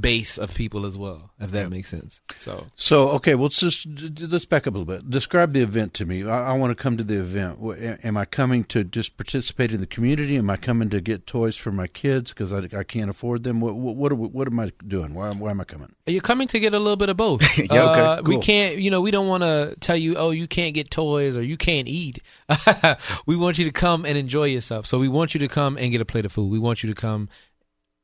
base 0.00 0.36
of 0.38 0.54
people 0.54 0.84
as 0.86 0.98
well, 0.98 1.30
if 1.40 1.50
that 1.52 1.70
makes 1.70 1.88
sense. 1.90 2.20
So 2.38 2.66
So 2.76 3.08
okay, 3.10 3.34
well 3.34 3.44
let's 3.44 3.60
just 3.60 3.86
let's 4.20 4.44
back 4.46 4.66
up 4.66 4.74
a 4.74 4.78
little 4.78 4.84
bit. 4.94 5.08
Describe 5.10 5.52
the 5.52 5.62
event 5.62 5.94
to 5.94 6.04
me. 6.06 6.24
I, 6.28 6.50
I 6.50 6.52
want 6.52 6.70
to 6.70 6.74
come 6.80 6.96
to 6.96 7.04
the 7.04 7.18
event. 7.20 7.58
Am 8.04 8.16
I 8.16 8.24
coming 8.24 8.64
to 8.64 8.84
just 8.84 9.16
participate 9.16 9.72
in 9.72 9.80
the 9.80 9.86
community? 9.86 10.36
Am 10.36 10.50
I 10.50 10.56
coming 10.56 10.90
to 10.90 11.00
get 11.00 11.26
toys 11.26 11.56
for 11.56 11.72
my 11.72 11.86
kids 11.86 12.32
because 12.32 12.52
I, 12.52 12.68
I 12.76 12.84
can't 12.84 13.08
afford 13.10 13.44
them? 13.44 13.60
What 13.60 13.74
what 13.76 14.12
what, 14.12 14.32
what 14.32 14.46
am 14.46 14.60
I 14.60 14.72
doing? 14.86 15.14
Why, 15.14 15.30
why 15.32 15.50
am 15.50 15.60
I 15.60 15.64
coming? 15.64 15.94
You're 16.06 16.20
coming 16.20 16.48
to 16.48 16.60
get 16.60 16.74
a 16.74 16.78
little 16.78 16.96
bit 16.96 17.08
of 17.08 17.16
both. 17.16 17.42
Yeah, 17.58 17.90
okay, 17.90 18.00
Uh, 18.00 18.22
We 18.22 18.38
can't, 18.38 18.76
you 18.78 18.90
know, 18.90 19.00
we 19.00 19.10
don't 19.10 19.26
want 19.28 19.42
to 19.42 19.74
tell 19.80 19.96
you, 19.96 20.16
oh, 20.16 20.30
you 20.30 20.46
can't 20.46 20.74
get 20.74 20.90
toys 20.90 21.36
or 21.36 21.42
you 21.42 21.56
can't 21.56 21.86
eat. 21.88 22.20
we 23.26 23.36
want 23.36 23.58
you 23.58 23.64
to 23.64 23.72
come 23.72 24.04
and 24.06 24.16
enjoy 24.16 24.44
yourself. 24.44 24.86
So 24.86 24.98
we 24.98 25.08
want 25.08 25.34
you 25.34 25.40
to 25.40 25.48
come 25.48 25.76
and 25.76 25.90
get 25.90 26.00
a 26.00 26.04
plate 26.06 26.24
of 26.24 26.32
food. 26.32 26.50
We 26.50 26.58
want 26.58 26.82
you 26.82 26.88
to 26.88 26.94
come 26.94 27.28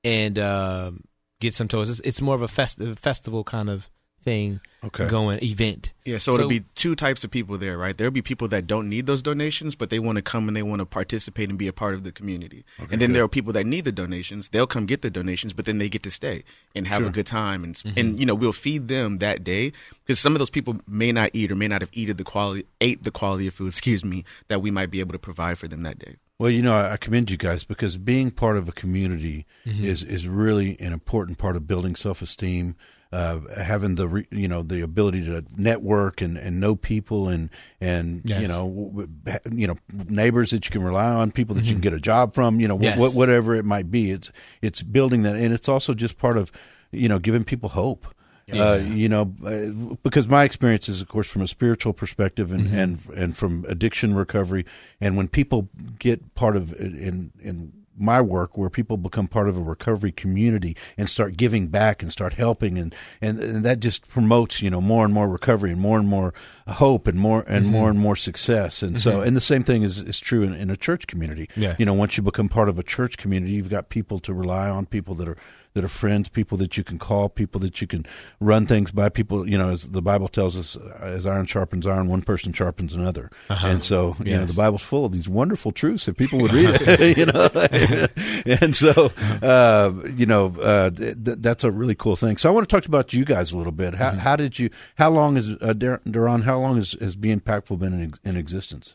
and 0.03 0.38
um, 0.38 1.05
get 1.44 1.54
some 1.54 1.68
toys. 1.68 1.90
It's, 1.90 2.00
it's 2.00 2.20
more 2.20 2.34
of 2.34 2.42
a 2.42 2.48
fest- 2.48 2.80
festival 2.96 3.44
kind 3.44 3.70
of 3.70 3.88
thing 4.22 4.60
Okay. 4.85 5.07
going 5.07 5.43
event. 5.43 5.93
Yeah, 6.05 6.19
so, 6.19 6.35
it'll 6.35 6.49
be 6.49 6.64
two 6.75 6.95
types 6.95 7.25
of 7.25 7.31
people 7.31 7.57
there, 7.57 7.79
right? 7.79 7.97
There'll 7.97 8.11
be 8.11 8.21
people 8.21 8.49
that 8.49 8.67
don't 8.67 8.88
need 8.88 9.07
those 9.07 9.23
donations, 9.23 9.75
but 9.75 9.88
they 9.88 9.99
want 9.99 10.17
to 10.17 10.23
come 10.23 10.49
and 10.49 10.57
they 10.57 10.62
want 10.62 10.81
to 10.81 10.87
participate 10.87 11.49
and 11.49 11.59
be 11.59 11.67
a 11.67 11.73
part 11.73 11.95
of 11.95 12.05
the 12.05 12.12
community. 12.12 12.64
and 12.91 13.00
then 13.00 13.12
there 13.12 13.25
are 13.25 13.29
people 13.29 13.53
that 13.55 13.64
need 13.64 13.85
the 13.87 13.93
donations. 13.93 14.50
They'll 14.50 14.67
come 14.67 14.85
get 14.85 15.03
the 15.03 15.11
donations, 15.11 15.53
but 15.53 15.64
then 15.64 15.79
they 15.79 15.88
get 15.88 16.03
to 16.03 16.11
stay 16.11 16.45
and 16.75 16.87
have 16.87 17.07
a 17.07 17.11
good 17.11 17.26
time, 17.26 17.64
and 17.64 17.75
mm-hmm. 17.75 17.99
and 17.99 18.21
you 18.21 18.26
know 18.26 18.35
we'll 18.35 18.53
feed 18.53 18.88
them 18.88 19.19
that 19.19 19.45
day 19.45 19.73
because 20.05 20.21
some 20.21 20.35
of 20.35 20.38
those 20.38 20.50
people 20.50 20.76
may 20.87 21.12
not 21.12 21.31
eat 21.33 21.50
or 21.50 21.55
may 21.55 21.69
not 21.69 21.81
have 21.81 21.91
eaten 21.93 22.17
the 22.17 22.25
quality 22.25 22.67
ate 22.81 23.03
the 23.03 23.11
quality 23.11 23.47
of 23.47 23.55
food, 23.55 23.69
excuse 23.69 24.05
me, 24.05 24.25
that 24.49 24.61
we 24.61 24.71
might 24.71 24.91
be 24.91 25.00
able 25.00 25.12
to 25.12 25.19
provide 25.19 25.59
for 25.59 25.69
them 25.69 25.83
that 25.83 25.99
day. 25.99 26.17
Well, 26.38 26.50
you 26.50 26.62
know, 26.62 26.75
I, 26.75 26.93
I 26.93 26.97
commend 26.97 27.31
you 27.31 27.37
guys 27.37 27.64
because 27.64 27.97
being 27.97 28.31
part 28.31 28.57
of 28.57 28.69
a 28.69 28.73
community 28.73 29.47
mm-hmm. 29.64 29.85
is 29.85 30.03
is 30.03 30.29
really 30.29 30.79
an 30.81 30.93
important 30.93 31.38
part 31.38 31.57
of 31.57 31.67
building 31.67 31.95
self 31.95 32.23
esteem. 32.23 32.76
Uh, 33.14 33.38
having 33.62 33.94
the 33.94 34.09
re, 34.09 34.26
you 34.33 34.49
know 34.49 34.62
the 34.62 34.80
ability 34.83 35.25
to 35.25 35.44
network 35.56 36.21
and, 36.21 36.37
and 36.37 36.59
know 36.59 36.75
people 36.75 37.28
and 37.28 37.49
and 37.80 38.23
Yes. 38.25 38.42
you 38.42 38.49
know 38.49 39.06
you 39.52 39.66
know 39.68 39.76
neighbors 40.09 40.50
that 40.50 40.64
you 40.64 40.71
can 40.73 40.83
rely 40.83 41.06
on 41.06 41.30
people 41.30 41.54
that 41.54 41.64
you 41.64 41.73
can 41.75 41.80
get 41.80 41.92
a 41.92 42.00
job 42.00 42.35
from 42.35 42.59
you 42.59 42.66
know 42.66 42.76
Yes. 42.80 42.97
wh- 42.99 43.14
whatever 43.16 43.54
it 43.54 43.64
might 43.64 43.88
be. 43.88 44.11
It's 44.11 44.33
it's 44.62 44.83
building 44.83 45.23
that 45.23 45.37
and 45.37 45.54
it's 45.54 45.68
also 45.68 45.94
just 45.94 46.18
part 46.18 46.37
of 46.37 46.50
you 46.90 47.09
know 47.09 47.21
giving 47.21 47.44
people 47.44 47.68
hope. 47.68 48.06
Uh, 48.52 48.76
you 48.85 49.09
know, 49.09 49.33
uh, 49.47 49.94
because 50.02 50.28
my 50.28 50.44
experience 50.44 50.87
is, 50.88 51.00
of 51.00 51.09
course, 51.09 51.30
from 51.30 51.40
a 51.42 51.49
spiritual 51.49 51.92
perspective 51.94 52.52
and, 52.52 52.66
and 52.75 52.99
and 53.16 53.37
from 53.38 53.64
addiction 53.68 54.14
recovery, 54.14 54.66
and 55.00 55.16
when 55.16 55.28
people 55.28 55.68
get 55.99 56.35
part 56.35 56.56
of 56.56 56.73
in 56.75 57.30
in 57.40 57.73
my 57.96 58.20
work, 58.20 58.56
where 58.56 58.70
people 58.70 58.96
become 58.96 59.28
part 59.28 59.48
of 59.48 59.56
a 59.56 59.62
recovery 59.62 60.12
community 60.12 60.76
and 60.96 61.08
start 61.08 61.36
giving 61.36 61.68
back 61.68 62.02
and 62.02 62.10
start 62.10 62.34
helping, 62.34 62.78
and 62.78 62.94
and, 63.20 63.38
and 63.40 63.64
that 63.64 63.80
just 63.80 64.08
promotes, 64.08 64.62
you 64.62 64.70
know, 64.70 64.80
more 64.80 65.04
and 65.04 65.14
more 65.14 65.28
recovery 65.28 65.70
and 65.70 65.80
more 65.80 65.98
and 65.98 66.08
more 66.08 66.34
hope 66.66 67.06
and 67.06 67.18
more 67.18 67.44
and 67.46 67.66
more 67.66 67.88
and 67.88 67.96
mm-hmm. 67.96 68.04
more 68.04 68.16
success, 68.16 68.82
and 68.82 68.98
so 68.98 69.12
mm-hmm. 69.12 69.28
and 69.28 69.36
the 69.36 69.40
same 69.40 69.64
thing 69.64 69.82
is 69.82 70.02
is 70.02 70.20
true 70.20 70.42
in, 70.42 70.54
in 70.54 70.70
a 70.70 70.76
church 70.76 71.06
community. 71.06 71.48
Yes. 71.56 71.78
You 71.78 71.86
know, 71.86 71.94
once 71.94 72.16
you 72.16 72.22
become 72.22 72.48
part 72.48 72.68
of 72.68 72.78
a 72.78 72.82
church 72.82 73.16
community, 73.16 73.52
you've 73.52 73.70
got 73.70 73.88
people 73.88 74.18
to 74.20 74.34
rely 74.34 74.68
on, 74.68 74.86
people 74.86 75.14
that 75.14 75.28
are 75.28 75.36
that 75.75 75.83
are 75.85 75.88
friends, 75.88 76.28
people 76.28 76.57
that 76.59 76.76
you 76.76 76.85
can 76.85 77.00
call, 77.00 77.28
people 77.28 77.61
that 77.61 77.81
you 77.81 77.87
can 77.88 78.07
run 78.38 78.64
things 78.64 78.93
by, 78.93 79.09
people, 79.09 79.49
you 79.49 79.59
know, 79.59 79.71
as 79.71 79.90
the 79.90 80.00
Bible 80.00 80.28
tells 80.28 80.57
us, 80.57 80.76
as 81.00 81.26
iron 81.26 81.47
sharpens 81.47 81.85
iron, 81.85 82.07
one 82.07 82.23
person 82.23 82.52
sharpens 82.52 82.95
another. 82.95 83.28
And 83.50 83.83
so, 83.83 84.14
you 84.21 84.37
know, 84.37 84.45
the 84.47 84.52
Bible's 84.54 84.85
full 84.85 85.04
of 85.04 85.11
these 85.11 85.28
wonderful 85.28 85.73
truths 85.73 86.07
if 86.07 86.16
people 86.16 86.38
would 86.40 86.52
read 86.52 86.69
it, 86.81 87.19
you 87.19 87.26
know. 87.26 88.57
and 88.62 88.75
so, 88.76 89.11
uh, 89.43 89.93
you 90.16 90.26
know, 90.26 90.54
uh, 90.62 90.90
th- 90.90 91.16
th- 91.25 91.38
that's 91.40 91.64
a 91.64 91.73
really 91.73 91.97
cool 91.97 92.14
thing. 92.14 92.37
So 92.37 92.49
I 92.49 92.52
want 92.52 92.69
to 92.69 92.73
talk 92.73 92.87
about 92.87 93.12
you 93.12 93.25
guys 93.25 93.50
a 93.50 93.59
little 93.59 93.73
bit. 93.73 93.95
How, 93.95 94.12
how 94.12 94.37
did 94.37 94.57
you, 94.61 94.71
how 94.95 95.11
long 95.11 95.37
is, 95.37 95.57
uh, 95.61 95.73
Dar- 95.73 96.00
Duran, 96.09 96.43
how 96.43 96.61
long 96.61 96.76
has, 96.76 96.93
has 97.00 97.16
Be 97.16 97.35
Impactful 97.35 97.81
been 97.81 98.00
in, 98.00 98.12
in 98.25 98.37
existence? 98.37 98.95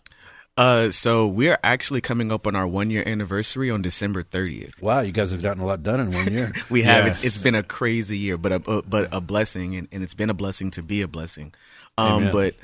Uh, 0.59 0.91
so 0.91 1.25
we're 1.25 1.57
actually 1.63 2.01
coming 2.01 2.33
up 2.33 2.45
on 2.45 2.53
our 2.53 2.67
one 2.67 2.89
year 2.89 3.01
anniversary 3.05 3.71
on 3.71 3.81
December 3.81 4.23
30th. 4.23 4.81
Wow, 4.81 4.99
you 4.99 5.13
guys 5.13 5.31
have 5.31 5.41
gotten 5.41 5.63
a 5.63 5.65
lot 5.65 5.83
done 5.83 6.01
in 6.01 6.11
one 6.11 6.29
year. 6.33 6.51
We 6.69 6.81
have. 6.81 7.05
Yes. 7.05 7.23
It's, 7.23 7.35
it's 7.35 7.43
been 7.43 7.55
a 7.55 7.63
crazy 7.63 8.17
year, 8.17 8.37
but 8.37 8.51
a 8.51 8.59
but 8.59 9.07
a 9.13 9.21
blessing, 9.21 9.77
and, 9.77 9.87
and 9.93 10.03
it's 10.03 10.13
been 10.13 10.29
a 10.29 10.33
blessing 10.33 10.71
to 10.71 10.83
be 10.83 11.01
a 11.01 11.07
blessing. 11.07 11.53
Um, 11.97 12.23
Amen. 12.23 12.31
but 12.33 12.55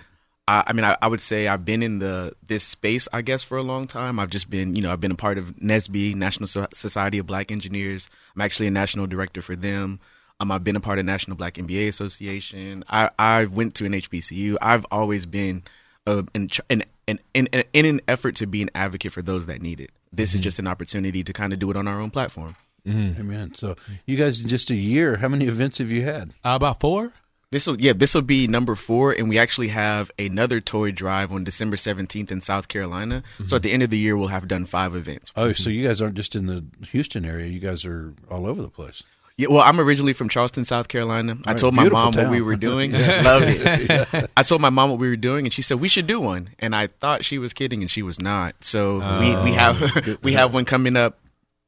I, 0.45 0.63
I 0.67 0.73
mean, 0.73 0.83
I, 0.83 0.97
I 1.01 1.07
would 1.07 1.21
say 1.21 1.47
I've 1.47 1.63
been 1.63 1.81
in 1.81 1.99
the 1.99 2.33
this 2.45 2.65
space, 2.65 3.07
I 3.13 3.21
guess, 3.21 3.43
for 3.43 3.57
a 3.57 3.63
long 3.63 3.87
time. 3.87 4.19
I've 4.19 4.29
just 4.29 4.49
been, 4.49 4.75
you 4.75 4.81
know, 4.81 4.91
I've 4.91 4.99
been 4.99 5.11
a 5.11 5.15
part 5.15 5.37
of 5.37 5.55
NESB, 5.55 6.15
National 6.15 6.47
So- 6.47 6.67
Society 6.73 7.17
of 7.19 7.27
Black 7.27 7.49
Engineers. 7.49 8.09
I'm 8.35 8.41
actually 8.41 8.67
a 8.67 8.71
national 8.71 9.07
director 9.07 9.41
for 9.41 9.55
them. 9.55 10.01
Um, 10.41 10.51
I've 10.51 10.65
been 10.65 10.75
a 10.75 10.81
part 10.81 10.99
of 10.99 11.05
National 11.05 11.37
Black 11.37 11.53
MBA 11.53 11.87
Association. 11.87 12.83
I 12.89 13.09
I 13.17 13.45
went 13.45 13.75
to 13.75 13.85
an 13.85 13.93
HBCU. 13.93 14.57
I've 14.61 14.85
always 14.91 15.25
been 15.25 15.63
uh, 16.05 16.23
in, 16.33 16.49
ch- 16.49 16.59
in, 17.07 17.19
in, 17.33 17.47
in, 17.47 17.63
in 17.73 17.85
an 17.85 18.01
effort 18.07 18.35
to 18.37 18.47
be 18.47 18.61
an 18.61 18.69
advocate 18.75 19.11
for 19.11 19.21
those 19.21 19.45
that 19.45 19.61
need 19.61 19.79
it. 19.79 19.91
This 20.11 20.33
is 20.33 20.39
mm-hmm. 20.39 20.43
just 20.43 20.59
an 20.59 20.67
opportunity 20.67 21.23
to 21.23 21.33
kind 21.33 21.53
of 21.53 21.59
do 21.59 21.69
it 21.71 21.77
on 21.77 21.87
our 21.87 21.99
own 21.99 22.11
platform. 22.11 22.55
Mm-hmm. 22.87 23.21
Amen. 23.21 23.53
So 23.53 23.75
you 24.05 24.15
guys, 24.15 24.41
in 24.41 24.47
just 24.47 24.69
a 24.69 24.75
year, 24.75 25.17
how 25.17 25.27
many 25.27 25.45
events 25.45 25.79
have 25.79 25.91
you 25.91 26.03
had? 26.03 26.29
Uh, 26.43 26.53
about 26.55 26.79
four. 26.79 27.11
This 27.51 27.67
will 27.67 27.79
yeah, 27.79 27.93
this 27.93 28.13
will 28.13 28.21
be 28.21 28.47
number 28.47 28.75
four, 28.75 29.13
and 29.13 29.29
we 29.29 29.39
actually 29.39 29.69
have 29.69 30.11
another 30.19 30.59
toy 30.59 30.91
drive 30.91 31.31
on 31.31 31.43
December 31.43 31.77
seventeenth 31.77 32.31
in 32.31 32.41
South 32.41 32.67
Carolina. 32.67 33.23
So 33.37 33.43
mm-hmm. 33.43 33.55
at 33.55 33.63
the 33.63 33.71
end 33.71 33.83
of 33.83 33.89
the 33.91 33.97
year, 33.97 34.17
we'll 34.17 34.27
have 34.27 34.47
done 34.47 34.65
five 34.65 34.95
events. 34.95 35.31
Oh, 35.35 35.53
so 35.53 35.69
you 35.69 35.87
guys 35.87 36.01
aren't 36.01 36.15
just 36.15 36.35
in 36.35 36.47
the 36.47 36.65
Houston 36.87 37.23
area; 37.23 37.47
you 37.47 37.59
guys 37.59 37.85
are 37.85 38.13
all 38.29 38.45
over 38.45 38.61
the 38.61 38.69
place. 38.69 39.03
Yeah, 39.37 39.47
well, 39.49 39.61
I'm 39.61 39.81
originally 39.81 40.13
from 40.13 40.29
Charleston, 40.29 40.63
South 40.63 40.87
Carolina. 40.87 41.37
I 41.45 41.51
right, 41.51 41.57
told 41.57 41.73
my 41.75 41.83
beautiful 41.83 42.11
mom 42.11 42.13
what 42.15 42.29
we 42.29 42.41
were 42.41 42.55
doing. 42.55 42.91
Love 42.93 43.43
it. 43.45 44.29
I 44.37 44.43
told 44.43 44.61
my 44.61 44.69
mom 44.69 44.91
what 44.91 44.99
we 44.99 45.09
were 45.09 45.17
doing, 45.17 45.45
and 45.45 45.51
she 45.51 45.61
said 45.61 45.81
we 45.81 45.89
should 45.89 46.07
do 46.07 46.21
one. 46.21 46.49
And 46.59 46.73
I 46.73 46.87
thought 46.87 47.25
she 47.25 47.37
was 47.37 47.51
kidding, 47.51 47.81
and 47.81 47.91
she 47.91 48.01
was 48.01 48.21
not. 48.21 48.55
So 48.63 48.99
we 49.19 49.35
we 49.43 49.51
have 49.51 50.19
we 50.23 50.33
have 50.33 50.53
one 50.53 50.63
coming 50.63 50.95
up 50.95 51.19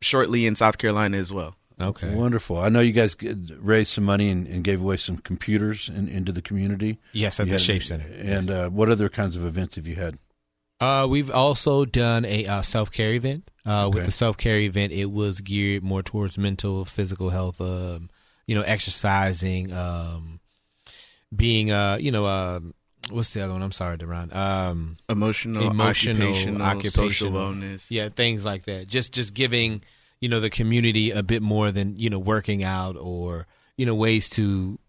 shortly 0.01 0.45
in 0.45 0.55
South 0.55 0.77
Carolina 0.77 1.17
as 1.17 1.33
well. 1.33 1.55
Okay. 1.79 2.13
Wonderful. 2.15 2.57
I 2.57 2.69
know 2.69 2.79
you 2.79 2.91
guys 2.91 3.15
raised 3.59 3.91
some 3.93 4.03
money 4.03 4.29
and, 4.29 4.47
and 4.47 4.63
gave 4.63 4.81
away 4.81 4.97
some 4.97 5.17
computers 5.17 5.89
in, 5.89 6.07
into 6.07 6.31
the 6.31 6.41
community. 6.41 6.97
Yes, 7.12 7.39
at 7.39 7.45
You 7.45 7.51
the 7.51 7.55
had- 7.55 7.62
Shape 7.62 7.83
Center. 7.83 8.05
And 8.17 8.50
uh, 8.50 8.69
what 8.69 8.89
other 8.89 9.09
kinds 9.09 9.36
of 9.36 9.45
events 9.45 9.75
have 9.75 9.88
you 9.88 9.95
had? 9.95 10.17
Uh, 10.79 11.05
we've 11.09 11.29
also 11.31 11.86
done 11.86 12.24
a 12.25 12.45
uh, 12.45 12.62
self 12.62 12.91
care 12.91 13.13
event. 13.13 13.50
Uh, 13.67 13.89
With 13.89 14.05
the 14.05 14.12
self 14.12 14.38
care 14.38 14.57
event, 14.57 14.93
it 14.93 15.12
was 15.12 15.41
geared 15.41 15.83
more 15.83 16.01
towards 16.01 16.38
mental, 16.38 16.86
physical 16.86 17.29
health. 17.29 17.59
Um, 17.59 18.09
you 18.45 18.55
know, 18.55 18.62
exercising, 18.62 19.74
um, 19.74 20.39
being, 21.36 21.69
uh, 21.69 21.97
you 22.00 22.12
know, 22.12 22.25
um, 22.25 22.74
what's 23.12 23.31
the 23.31 23.41
other 23.41 23.51
one? 23.51 23.62
I'm 23.62 23.74
sorry, 23.74 23.97
Deron. 23.97 24.33
Um, 24.33 24.95
Emotional, 25.09 25.69
emotional, 25.69 26.15
occupational, 26.21 26.62
occupational, 26.62 27.33
wellness. 27.33 27.88
Yeah, 27.89 28.07
things 28.07 28.45
like 28.45 28.63
that. 28.65 28.88
Just, 28.88 29.13
just 29.13 29.33
giving, 29.33 29.81
you 30.21 30.29
know, 30.29 30.39
the 30.39 30.50
community 30.50 31.12
a 31.12 31.24
bit 31.24 31.41
more 31.41 31.71
than 31.74 31.97
you 31.97 32.09
know, 32.09 32.19
working 32.19 32.63
out 32.63 32.95
or 32.95 33.47
you 33.77 33.86
know, 33.86 33.95
ways 33.95 34.29
to 34.31 34.79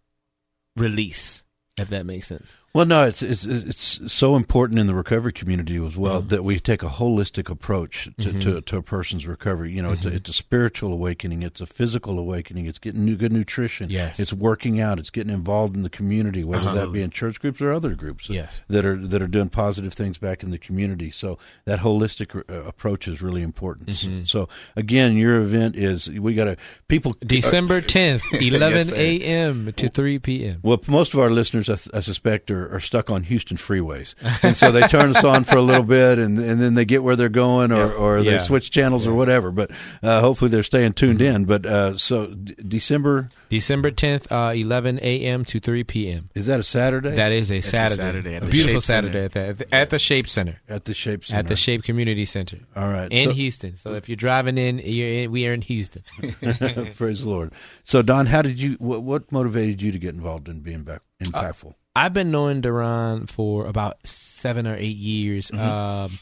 release. 0.77 1.43
If 1.77 1.89
that 1.91 2.07
makes 2.07 2.27
sense. 2.27 2.57
Well, 2.75 2.85
no, 2.87 3.05
it's 3.05 3.23
it's 3.23 3.45
it's 3.47 4.13
so 4.13 4.37
important 4.37 4.79
in 4.79 4.87
the 4.87 4.95
recovery 4.95 5.33
community 5.33 5.83
as 5.85 5.97
well 5.97 6.19
Uh-huh. 6.19 6.27
that 6.29 6.45
we 6.45 6.61
take 6.61 6.83
a 6.83 6.89
holistic 6.89 7.49
approach 7.51 8.05
to, 8.21 8.29
Mm-hmm. 8.29 8.39
to, 8.41 8.61
to 8.61 8.77
a 8.77 8.83
person's 8.83 9.27
recovery. 9.27 9.73
You 9.73 9.83
know, 9.83 9.93
it's 9.93 10.05
a, 10.07 10.13
it's 10.15 10.29
a 10.29 10.33
spiritual 10.35 10.93
awakening, 10.93 11.43
it's 11.43 11.61
a 11.63 11.67
physical 11.67 12.19
awakening, 12.19 12.67
it's 12.67 12.79
getting 12.79 13.05
new, 13.05 13.17
good 13.17 13.33
nutrition, 13.33 13.89
Yes. 13.91 14.21
it's 14.21 14.33
working 14.35 14.81
out, 14.81 14.99
it's 14.99 15.11
getting 15.11 15.33
involved 15.33 15.77
in 15.77 15.83
the 15.83 15.91
community, 15.91 16.45
whether 16.45 16.71
that 16.75 16.93
be 16.93 17.03
in 17.03 17.11
church 17.11 17.41
groups 17.41 17.61
or 17.63 17.73
other 17.73 17.95
groups 17.95 18.29
that- 18.29 18.35
Yes. 18.35 18.61
that 18.69 18.85
are 18.85 18.97
that 18.97 19.23
are 19.23 19.29
doing 19.29 19.49
positive 19.49 19.95
things 19.95 20.19
back 20.19 20.43
in 20.43 20.51
the 20.51 20.59
community. 20.59 21.11
So 21.11 21.39
that 21.65 21.81
holistic 21.81 22.37
uh, 22.37 22.65
approach 22.69 23.09
is 23.09 23.23
really 23.23 23.43
important. 23.43 23.89
Mm-hmm. 23.89 24.25
So, 24.25 24.49
again, 24.77 25.17
your 25.17 25.41
event 25.41 25.75
is 25.75 26.11
we 26.11 26.35
got 26.35 26.45
to 26.45 26.57
people 26.87 27.17
December 27.27 27.81
10th, 27.81 28.23
11 28.41 28.95
a.m. 28.95 29.73
to 29.73 29.89
3 29.89 30.19
p.m. 30.19 30.61
Well, 30.63 30.81
most 30.87 31.15
of 31.15 31.21
our 31.21 31.31
listeners, 31.31 31.69
I, 31.71 31.79
I 31.97 32.01
suspect, 32.01 32.51
are, 32.51 32.58
are 32.67 32.81
stuck 32.81 33.11
on 33.11 33.23
Houston 33.25 33.57
freeways, 33.57 34.15
and 34.43 34.57
so 34.57 34.71
they 34.73 34.83
turn 34.89 35.11
us 35.11 35.25
on 35.25 35.45
for 35.45 35.57
a 35.57 35.63
little 35.63 35.83
bit, 35.83 36.19
and 36.19 36.39
and 36.39 36.61
then 36.61 36.75
they 36.75 36.85
get 36.85 37.03
where 37.03 37.17
they're 37.17 37.29
going, 37.29 37.73
or, 37.73 37.93
or 37.93 38.23
they 38.23 38.33
Yeah. 38.33 38.39
switch 38.39 38.71
channels 38.71 39.07
or 39.07 39.15
whatever. 39.15 39.51
But 39.51 39.71
uh, 40.03 40.21
hopefully, 40.21 40.51
they're 40.51 40.63
staying 40.63 40.95
tuned 40.95 41.23
in. 41.23 41.45
But 41.45 41.67
uh, 41.67 41.97
so 41.97 42.27
D- 42.27 42.55
December 42.67 43.29
December 43.49 43.91
10th, 43.91 44.31
uh, 44.31 44.53
11 44.55 44.99
a.m. 45.03 45.45
to 45.47 45.59
3 45.61 45.85
p.m. 45.85 46.31
is 46.35 46.47
that 46.47 46.61
a 46.61 46.65
Saturday? 46.65 47.15
That 47.15 47.33
is 47.33 47.51
a 47.51 47.59
a 47.59 47.63
Saturday. 47.63 47.97
Saturday 47.97 48.35
at 48.37 48.43
a 48.43 48.47
the 48.47 48.51
beautiful 48.51 48.81
Shape 48.81 48.87
Saturday 48.87 49.25
at 49.25 49.33
the, 49.33 49.41
at 49.47 49.59
the 49.59 49.75
at 49.75 49.91
the 49.91 49.99
Shape 49.99 50.29
Center. 50.29 50.61
at 50.69 50.85
the 50.85 50.95
Shape 50.95 51.25
Center. 51.25 51.39
At 51.41 51.49
the 51.49 51.57
Shape 51.57 51.83
Community 51.83 52.25
Center. 52.25 52.59
All 52.77 52.89
right. 52.89 53.11
In 53.13 53.29
So- 53.31 53.33
Houston. 53.35 53.77
So 53.77 53.95
if 53.95 54.09
you're 54.09 54.17
driving 54.17 54.59
in, 54.59 54.79
you're 54.85 55.09
in, 55.25 55.31
we 55.31 55.47
are 55.47 55.53
in 55.53 55.63
Houston. 55.63 56.03
Praise 56.97 57.23
the 57.25 57.31
Lord. 57.31 57.53
So 57.85 58.03
Don, 58.03 58.27
how 58.27 58.43
did 58.43 58.61
you? 58.61 58.73
What, 58.79 59.03
what 59.03 59.33
motivated 59.33 59.83
you 59.83 59.93
to 59.93 59.99
get 59.99 60.15
involved 60.15 60.49
in 60.49 60.61
being 60.61 60.83
back, 60.83 61.01
impactful? 61.25 61.75
I've 61.99 62.13
been 62.13 62.31
knowing 62.31 62.61
Duran 62.61 63.27
for 63.27 63.67
about 63.67 64.07
seven 64.07 64.69
or 64.69 64.77
eight 64.77 64.97
years. 64.97 65.51
Mm-hmm. 65.51 65.61
Um, 65.61 66.19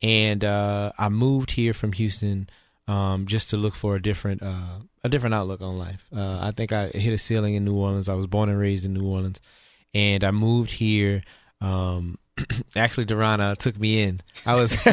and 0.00 0.42
uh, 0.42 0.92
I 0.98 1.10
moved 1.10 1.50
here 1.50 1.74
from 1.74 1.92
Houston 1.92 2.48
um, 2.86 3.26
just 3.26 3.50
to 3.50 3.58
look 3.58 3.74
for 3.74 3.94
a 3.94 4.00
different 4.00 4.42
uh, 4.42 4.78
a 5.04 5.08
different 5.10 5.34
outlook 5.34 5.60
on 5.60 5.76
life. 5.76 6.02
Uh, 6.16 6.38
I 6.40 6.52
think 6.52 6.72
I 6.72 6.86
hit 6.88 7.12
a 7.12 7.18
ceiling 7.18 7.54
in 7.56 7.66
New 7.66 7.76
Orleans. 7.76 8.08
I 8.08 8.14
was 8.14 8.26
born 8.26 8.48
and 8.48 8.58
raised 8.58 8.86
in 8.86 8.94
New 8.94 9.06
Orleans, 9.06 9.38
and 9.92 10.24
I 10.24 10.30
moved 10.30 10.70
here. 10.70 11.22
Um, 11.60 12.16
actually, 12.76 13.04
Durana 13.04 13.54
took 13.58 13.78
me 13.78 14.02
in. 14.02 14.22
I 14.46 14.54
was. 14.54 14.78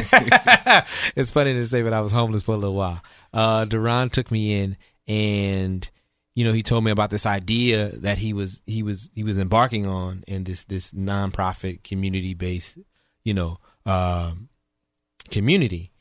it's 1.16 1.30
funny 1.30 1.54
to 1.54 1.64
say, 1.64 1.80
but 1.80 1.94
I 1.94 2.02
was 2.02 2.12
homeless 2.12 2.42
for 2.42 2.54
a 2.54 2.58
little 2.58 2.74
while. 2.74 3.00
Uh, 3.32 3.64
Duran 3.64 4.10
took 4.10 4.30
me 4.30 4.60
in, 4.60 4.76
and 5.08 5.90
you 6.36 6.44
know, 6.44 6.52
he 6.52 6.62
told 6.62 6.84
me 6.84 6.90
about 6.90 7.08
this 7.08 7.24
idea 7.24 7.88
that 7.96 8.18
he 8.18 8.34
was 8.34 8.62
he 8.66 8.82
was 8.82 9.10
he 9.14 9.24
was 9.24 9.38
embarking 9.38 9.86
on 9.86 10.22
in 10.28 10.44
this 10.44 10.64
this 10.64 10.92
nonprofit 10.92 11.82
community 11.82 12.34
based, 12.34 12.76
you 13.24 13.32
know, 13.32 13.58
um, 13.86 14.50
community, 15.30 15.92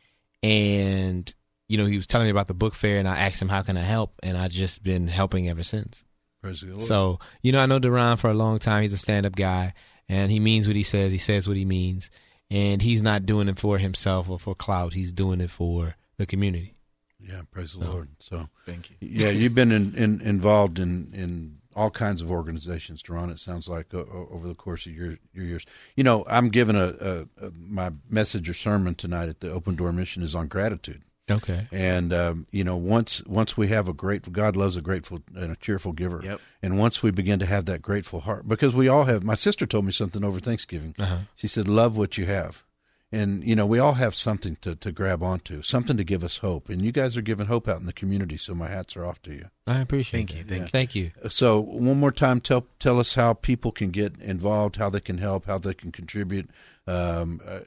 and 0.43 1.33
you 1.69 1.77
know, 1.77 1.85
he 1.85 1.95
was 1.95 2.05
telling 2.05 2.27
me 2.27 2.31
about 2.31 2.47
the 2.47 2.53
book 2.53 2.75
fair, 2.75 2.99
and 2.99 3.07
I 3.07 3.17
asked 3.17 3.41
him 3.41 3.47
how 3.47 3.61
can 3.61 3.77
I 3.77 3.81
help, 3.81 4.19
and 4.23 4.37
I 4.37 4.49
just 4.49 4.83
been 4.83 5.07
helping 5.07 5.49
ever 5.49 5.63
since. 5.63 6.03
So 6.79 7.19
you 7.41 7.53
know, 7.53 7.61
I 7.61 7.65
know 7.65 7.79
Duran 7.79 8.17
for 8.17 8.29
a 8.29 8.35
long 8.35 8.59
time. 8.59 8.81
He's 8.81 8.91
a 8.91 8.97
stand 8.97 9.25
up 9.25 9.37
guy, 9.37 9.73
and 10.09 10.29
he 10.29 10.41
means 10.41 10.67
what 10.67 10.75
he 10.75 10.83
says. 10.83 11.13
He 11.13 11.17
says 11.17 11.47
what 11.47 11.55
he 11.55 11.63
means, 11.63 12.09
and 12.51 12.81
he's 12.81 13.01
not 13.01 13.25
doing 13.25 13.47
it 13.47 13.57
for 13.57 13.77
himself 13.77 14.29
or 14.29 14.37
for 14.37 14.53
clout. 14.53 14.91
He's 14.91 15.13
doing 15.13 15.39
it 15.39 15.49
for 15.49 15.95
the 16.17 16.25
community. 16.25 16.74
Yeah, 17.27 17.41
praise 17.51 17.73
the 17.73 17.85
Lord. 17.85 18.09
So, 18.19 18.49
thank 18.65 18.89
you. 18.89 18.95
Yeah, 18.99 19.29
you've 19.29 19.55
been 19.55 19.71
in, 19.71 19.95
in, 19.95 20.21
involved 20.21 20.79
in, 20.79 21.11
in 21.13 21.57
all 21.75 21.89
kinds 21.89 22.21
of 22.21 22.31
organizations, 22.31 23.01
Duran. 23.01 23.29
It 23.29 23.39
sounds 23.39 23.67
like 23.67 23.93
o- 23.93 24.27
over 24.31 24.47
the 24.47 24.55
course 24.55 24.85
of 24.85 24.93
your 24.93 25.15
your 25.33 25.45
years. 25.45 25.65
You 25.95 26.03
know, 26.03 26.23
I'm 26.29 26.49
giving 26.49 26.75
a, 26.75 26.87
a, 26.99 27.45
a 27.47 27.51
my 27.51 27.91
message 28.09 28.47
or 28.49 28.53
sermon 28.53 28.95
tonight 28.95 29.29
at 29.29 29.39
the 29.39 29.51
Open 29.51 29.75
Door 29.75 29.93
Mission 29.93 30.23
is 30.23 30.35
on 30.35 30.47
gratitude. 30.47 31.01
Okay. 31.29 31.67
And 31.71 32.13
um, 32.13 32.47
you 32.51 32.63
know, 32.63 32.77
once 32.77 33.23
once 33.25 33.57
we 33.57 33.69
have 33.69 33.87
a 33.87 33.93
grateful, 33.93 34.31
God 34.31 34.55
loves 34.55 34.77
a 34.77 34.81
grateful 34.81 35.21
and 35.35 35.51
a 35.51 35.55
cheerful 35.55 35.91
giver. 35.91 36.21
Yep. 36.23 36.39
And 36.61 36.77
once 36.77 37.01
we 37.01 37.09
begin 37.09 37.39
to 37.39 37.45
have 37.47 37.65
that 37.65 37.81
grateful 37.81 38.21
heart, 38.21 38.47
because 38.47 38.75
we 38.75 38.87
all 38.87 39.05
have. 39.05 39.23
My 39.23 39.33
sister 39.33 39.65
told 39.65 39.85
me 39.85 39.91
something 39.91 40.23
over 40.23 40.39
Thanksgiving. 40.39 40.93
Uh-huh. 40.99 41.17
She 41.33 41.47
said, 41.47 41.67
"Love 41.67 41.97
what 41.97 42.17
you 42.17 42.27
have." 42.27 42.63
And 43.15 43.43
you 43.43 43.55
know, 43.55 43.65
we 43.65 43.79
all 43.79 43.93
have 43.93 44.13
something 44.13 44.57
to, 44.61 44.75
to 44.75 44.91
grab 44.91 45.23
onto, 45.23 45.61
something 45.61 45.95
to 45.95 46.03
give 46.03 46.23
us 46.23 46.39
hope. 46.39 46.67
And 46.69 46.81
you 46.81 46.91
guys 46.91 47.15
are 47.15 47.21
giving 47.21 47.45
hope 47.47 47.67
out 47.67 47.79
in 47.79 47.85
the 47.85 47.93
community, 47.93 48.35
so 48.35 48.53
my 48.53 48.67
hats 48.67 48.97
are 48.97 49.05
off 49.05 49.21
to 49.21 49.31
you. 49.31 49.45
I 49.65 49.79
appreciate 49.79 50.19
Thank 50.19 50.35
you, 50.35 50.43
that. 50.43 50.49
thank 50.49 50.63
you. 50.63 50.69
Thank 50.69 50.95
you. 50.95 51.29
So 51.29 51.59
one 51.59 51.99
more 51.99 52.11
time, 52.11 52.41
tell 52.41 52.67
tell 52.79 52.99
us 52.99 53.15
how 53.15 53.33
people 53.33 53.71
can 53.71 53.91
get 53.91 54.19
involved, 54.19 54.75
how 54.75 54.89
they 54.89 54.99
can 54.99 55.17
help, 55.17 55.45
how 55.45 55.57
they 55.57 55.73
can 55.73 55.91
contribute. 55.91 56.49
Um, 56.87 57.41
uh, 57.47 57.59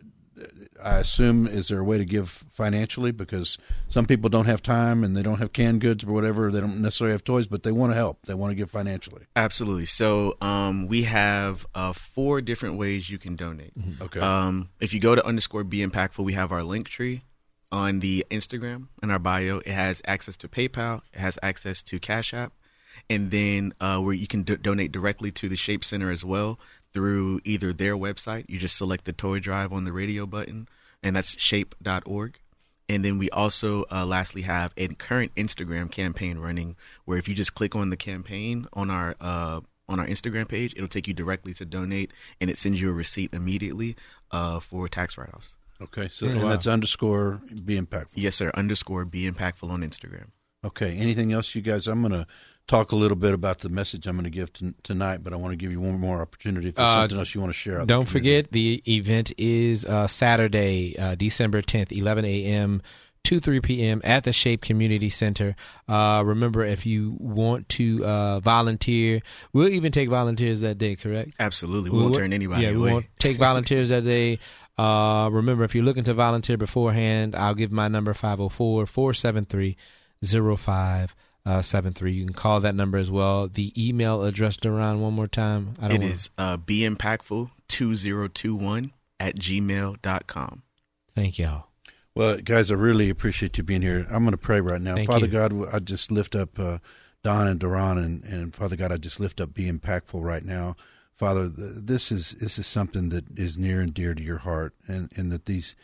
I 0.83 0.99
assume 0.99 1.47
is 1.47 1.69
there 1.69 1.81
a 1.81 1.85
way 1.85 1.99
to 1.99 2.05
give 2.05 2.29
financially 2.51 3.11
because 3.11 3.59
some 3.89 4.07
people 4.07 4.31
don't 4.31 4.47
have 4.47 4.63
time 4.63 5.05
and 5.05 5.17
they 5.17 5.23
don't 5.23 5.39
have 5.39 5.53
canned 5.53 5.81
goods 5.81 6.05
or 6.05 6.13
whatever. 6.13 6.51
They 6.51 6.61
don't 6.61 6.81
necessarily 6.81 7.13
have 7.13 7.25
toys, 7.25 7.47
but 7.47 7.63
they 7.63 7.73
want 7.73 7.93
to 7.93 7.97
help. 7.97 8.27
They 8.27 8.35
want 8.35 8.51
to 8.51 8.55
give 8.55 8.71
financially. 8.71 9.23
Absolutely. 9.37 9.87
So 9.87 10.37
um, 10.41 10.87
we 10.87 11.03
have 11.03 11.67
uh, 11.75 11.93
four 11.93 12.41
different 12.41 12.79
ways 12.79 13.11
you 13.11 13.19
can 13.19 13.37
donate. 13.37 13.73
Okay. 14.01 14.21
Um, 14.21 14.69
if 14.81 14.95
you 14.95 15.01
go 15.01 15.15
to 15.15 15.27
underscore 15.27 15.65
be 15.65 15.85
impactful, 15.85 16.25
we 16.25 16.35
have 16.35 16.53
our 16.53 16.61
Linktree 16.61 17.23
on 17.71 18.01
the 18.01 18.25
Instagram 18.31 18.89
in 19.03 19.11
our 19.11 19.19
bio. 19.19 19.59
It 19.59 19.69
has 19.69 20.01
access 20.07 20.37
to 20.39 20.49
PayPal. 20.49 21.03
It 21.13 21.19
has 21.19 21.39
access 21.43 21.83
to 21.85 21.99
Cash 21.99 22.33
App, 22.33 22.53
and 23.11 23.31
then 23.31 23.75
uh, 23.81 24.01
where 24.01 24.15
you 24.15 24.27
can 24.27 24.43
do- 24.43 24.57
donate 24.57 24.93
directly 24.93 25.31
to 25.33 25.49
the 25.49 25.57
Shape 25.57 25.85
Center 25.85 26.11
as 26.11 26.25
well 26.25 26.59
through 26.93 27.41
either 27.45 27.73
their 27.73 27.97
website. 27.97 28.47
You 28.49 28.59
just 28.59 28.77
select 28.77 29.05
the 29.05 29.13
toy 29.13 29.39
drive 29.41 29.73
on 29.73 29.85
the 29.85 29.93
radio 29.93 30.27
button, 30.27 30.69
and 31.03 31.17
that's 31.17 31.39
shape.org. 31.41 32.39
And 32.91 33.05
then 33.05 33.19
we 33.19 33.29
also, 33.31 33.85
uh, 33.93 34.07
lastly, 34.07 34.43
have 34.43 34.73
a 34.79 34.89
current 34.89 35.35
Instagram 35.35 35.91
campaign 35.91 36.39
running, 36.39 36.77
where 37.05 37.19
if 37.19 37.29
you 37.29 37.35
just 37.35 37.55
click 37.55 37.77
on 37.77 37.91
the 37.91 37.97
campaign 37.99 38.67
on 38.73 38.91
our 38.91 39.15
uh, 39.21 39.61
on 39.91 40.01
our 40.01 40.07
Instagram 40.07 40.49
page, 40.49 40.75
it'll 40.75 40.89
take 40.89 41.07
you 41.09 41.15
directly 41.15 41.53
to 41.55 41.65
donate, 41.65 42.13
and 42.41 42.49
it 42.51 42.57
sends 42.59 42.81
you 42.81 42.89
a 42.91 42.93
receipt 42.93 43.33
immediately 43.35 43.97
uh, 44.31 44.61
for 44.61 44.89
tax 44.89 45.17
write 45.19 45.33
offs. 45.35 45.57
Okay. 45.81 46.09
So 46.09 46.27
Yeah. 46.27 46.33
and 46.33 46.43
Wow. 46.43 46.49
that's 46.51 46.67
underscore 46.67 47.41
be 47.65 47.79
impactful. 47.81 48.09
Yes, 48.15 48.37
sir. 48.37 48.51
Underscore 48.55 49.05
be 49.05 49.31
impactful 49.31 49.69
on 49.71 49.83
Instagram. 49.83 50.29
Okay. 50.65 50.97
Anything 50.97 51.33
else, 51.33 51.55
you 51.55 51.63
guys? 51.63 51.87
I'm 51.87 52.01
going 52.01 52.13
to 52.13 52.27
talk 52.67 52.93
a 52.93 52.97
little 52.97 53.17
bit 53.17 53.33
about 53.33 53.61
the 53.61 53.69
message 53.69 54.07
I'm 54.07 54.15
going 54.17 54.25
to 54.25 54.31
give 54.31 54.53
to, 54.55 54.75
tonight, 54.83 55.23
but 55.23 55.33
I 55.33 55.37
want 55.37 55.53
to 55.53 55.57
give 55.57 55.73
you 55.73 55.81
one 55.81 55.99
more 55.99 56.21
opportunity 56.21 56.69
if 56.69 56.75
there's 56.75 56.87
Uh, 56.87 57.01
something 57.03 57.19
else 57.19 57.35
you 57.35 57.41
want 57.41 57.51
to 57.53 57.59
share. 57.59 57.75
out 57.77 57.81
with 57.81 57.89
the 57.89 57.95
Don't 57.95 58.07
community. 58.07 58.43
forget 58.43 58.53
the 58.53 58.83
event 58.97 59.33
is 59.39 59.85
uh, 59.85 60.07
Saturday, 60.07 60.95
uh, 60.99 61.15
December 61.15 61.63
10th, 61.63 61.97
11 61.97 62.25
a.m. 62.25 62.83
to 63.25 63.41
3 63.41 63.61
p.m. 63.61 64.01
at 64.05 64.25
the 64.25 64.33
Shape 64.33 64.61
Community 64.61 65.09
Center. 65.09 65.55
Uh, 65.89 66.23
remember, 66.27 66.65
if 66.65 66.85
you 66.85 67.17
want 67.21 67.69
to 67.71 68.05
uh, 68.05 68.41
volunteer, 68.41 69.23
we'll 69.53 69.69
even 69.69 69.93
take 69.93 70.09
volunteers 70.11 70.61
that 70.61 70.77
day, 70.77 70.97
correct? 70.97 71.33
Absolutely. 71.39 71.91
We 71.91 71.99
won't 72.03 72.15
turn 72.17 72.33
anybody 72.33 72.65
Yeah, 72.65 72.73
we 72.73 72.79
won't 72.93 73.07
take 73.19 73.39
volunteers 73.39 73.89
that 73.91 74.05
day. 74.05 74.39
Uh, 74.77 75.29
remember, 75.33 75.65
if 75.65 75.75
you're 75.75 75.85
looking 75.85 76.05
to 76.05 76.15
volunteer 76.15 76.57
beforehand, 76.57 77.35
I'll 77.35 77.55
give 77.55 77.73
my 77.73 77.89
number 77.89 78.13
504 78.13 78.87
473 78.87 79.77
0573. 80.23 82.13
You 82.13 82.25
can 82.27 82.35
call 82.35 82.61
that 82.61 82.75
number 82.75 82.99
as 82.99 83.11
well. 83.11 83.49
The 83.49 83.73
email 83.77 84.23
address, 84.25 84.57
Duran, 84.57 85.01
one 85.01 85.15
more 85.15 85.27
time. 85.29 85.75
I 85.81 85.87
It 85.87 85.89
don't 85.91 86.01
wanna- 86.01 86.13
is 86.13 86.31
uh, 86.39 86.57
be 86.57 86.81
impactful 86.81 87.51
2021 87.69 88.93
at 89.21 89.37
gmail.com. 89.37 90.63
Thank 91.15 91.39
y'all. 91.39 91.67
Well, 92.15 92.39
guys, 92.39 92.71
I 92.71 92.75
really 92.75 93.11
appreciate 93.11 93.59
you 93.59 93.65
being 93.65 93.83
here. 93.83 94.07
I'm 94.11 94.25
going 94.25 94.33
to 94.33 94.37
pray 94.37 94.61
right 94.61 94.81
now. 94.81 94.95
Thank 94.97 95.09
Father 95.11 95.27
you. 95.27 95.33
God, 95.33 95.69
I 95.73 95.79
just 95.79 96.11
lift 96.11 96.35
up 96.35 96.59
uh, 96.59 96.79
Don 97.23 97.47
and 97.47 97.61
Duran, 97.61 97.99
and, 97.99 98.25
and 98.25 98.55
Father 98.55 98.75
God, 98.77 98.91
I 98.91 98.97
just 98.97 99.21
lift 99.21 99.41
up 99.41 99.55
Be 99.55 99.71
Impactful 99.71 100.21
right 100.23 100.45
now. 100.45 100.75
Father, 101.15 101.49
th- 101.49 101.73
this 101.77 102.11
is 102.13 102.33
this 102.41 102.59
is 102.59 102.67
something 102.67 103.09
that 103.11 103.25
is 103.39 103.57
near 103.59 103.81
and 103.81 103.93
dear 103.95 104.15
to 104.15 104.23
your 104.23 104.39
heart, 104.39 104.75
and, 104.87 105.13
and 105.17 105.31
that 105.33 105.47
these 105.47 105.75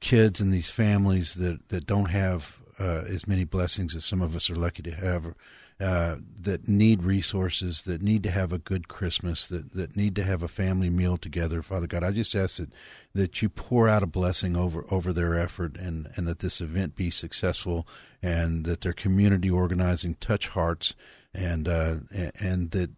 kids 0.00 0.40
and 0.40 0.52
these 0.52 0.70
families 0.70 1.34
that, 1.34 1.68
that 1.70 1.86
don't 1.86 2.06
have 2.10 2.60
uh, 2.78 3.04
as 3.08 3.26
many 3.26 3.44
blessings 3.44 3.94
as 3.96 4.04
some 4.04 4.22
of 4.22 4.36
us 4.36 4.50
are 4.50 4.54
lucky 4.56 4.82
to 4.82 4.94
have, 4.94 5.34
uh, 5.80 6.16
that 6.40 6.66
need 6.66 7.02
resources, 7.02 7.82
that 7.82 8.02
need 8.02 8.22
to 8.24 8.30
have 8.30 8.52
a 8.52 8.58
good 8.58 8.88
Christmas, 8.88 9.46
that, 9.46 9.74
that 9.74 9.96
need 9.96 10.16
to 10.16 10.24
have 10.24 10.42
a 10.42 10.48
family 10.48 10.90
meal 10.90 11.16
together. 11.16 11.62
Father 11.62 11.86
God, 11.86 12.02
I 12.02 12.10
just 12.10 12.34
ask 12.34 12.56
that, 12.56 12.70
that 13.14 13.42
you 13.42 13.48
pour 13.48 13.88
out 13.88 14.02
a 14.02 14.06
blessing 14.06 14.56
over, 14.56 14.84
over 14.90 15.12
their 15.12 15.38
effort 15.38 15.76
and, 15.76 16.10
and 16.16 16.26
that 16.26 16.40
this 16.40 16.60
event 16.60 16.96
be 16.96 17.10
successful 17.10 17.86
and 18.22 18.64
that 18.64 18.80
their 18.80 18.92
community 18.92 19.50
organizing 19.50 20.14
touch 20.16 20.48
hearts 20.48 20.94
and, 21.32 21.68
uh, 21.68 21.96
and, 22.12 22.32
and 22.40 22.70
that 22.72 22.90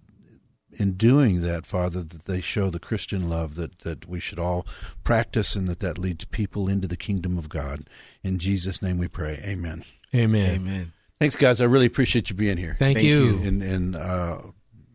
in 0.72 0.92
doing 0.92 1.42
that, 1.42 1.66
Father, 1.66 2.02
that 2.02 2.24
they 2.24 2.40
show 2.40 2.70
the 2.70 2.78
Christian 2.78 3.28
love 3.28 3.54
that, 3.56 3.80
that 3.80 4.06
we 4.06 4.20
should 4.20 4.38
all 4.38 4.66
practice 5.04 5.56
and 5.56 5.68
that 5.68 5.80
that 5.80 5.98
leads 5.98 6.24
people 6.24 6.68
into 6.68 6.86
the 6.88 6.96
kingdom 6.96 7.36
of 7.38 7.48
God. 7.48 7.88
In 8.22 8.38
Jesus' 8.38 8.82
name 8.82 8.98
we 8.98 9.08
pray. 9.08 9.40
Amen. 9.44 9.84
Amen. 10.14 10.54
Amen. 10.56 10.92
Thanks, 11.18 11.36
guys. 11.36 11.60
I 11.60 11.64
really 11.66 11.86
appreciate 11.86 12.30
you 12.30 12.36
being 12.36 12.56
here. 12.56 12.76
Thank, 12.78 12.98
Thank 12.98 13.06
you. 13.06 13.36
you. 13.36 13.42
And, 13.46 13.62
and 13.62 13.96
uh, 13.96 14.38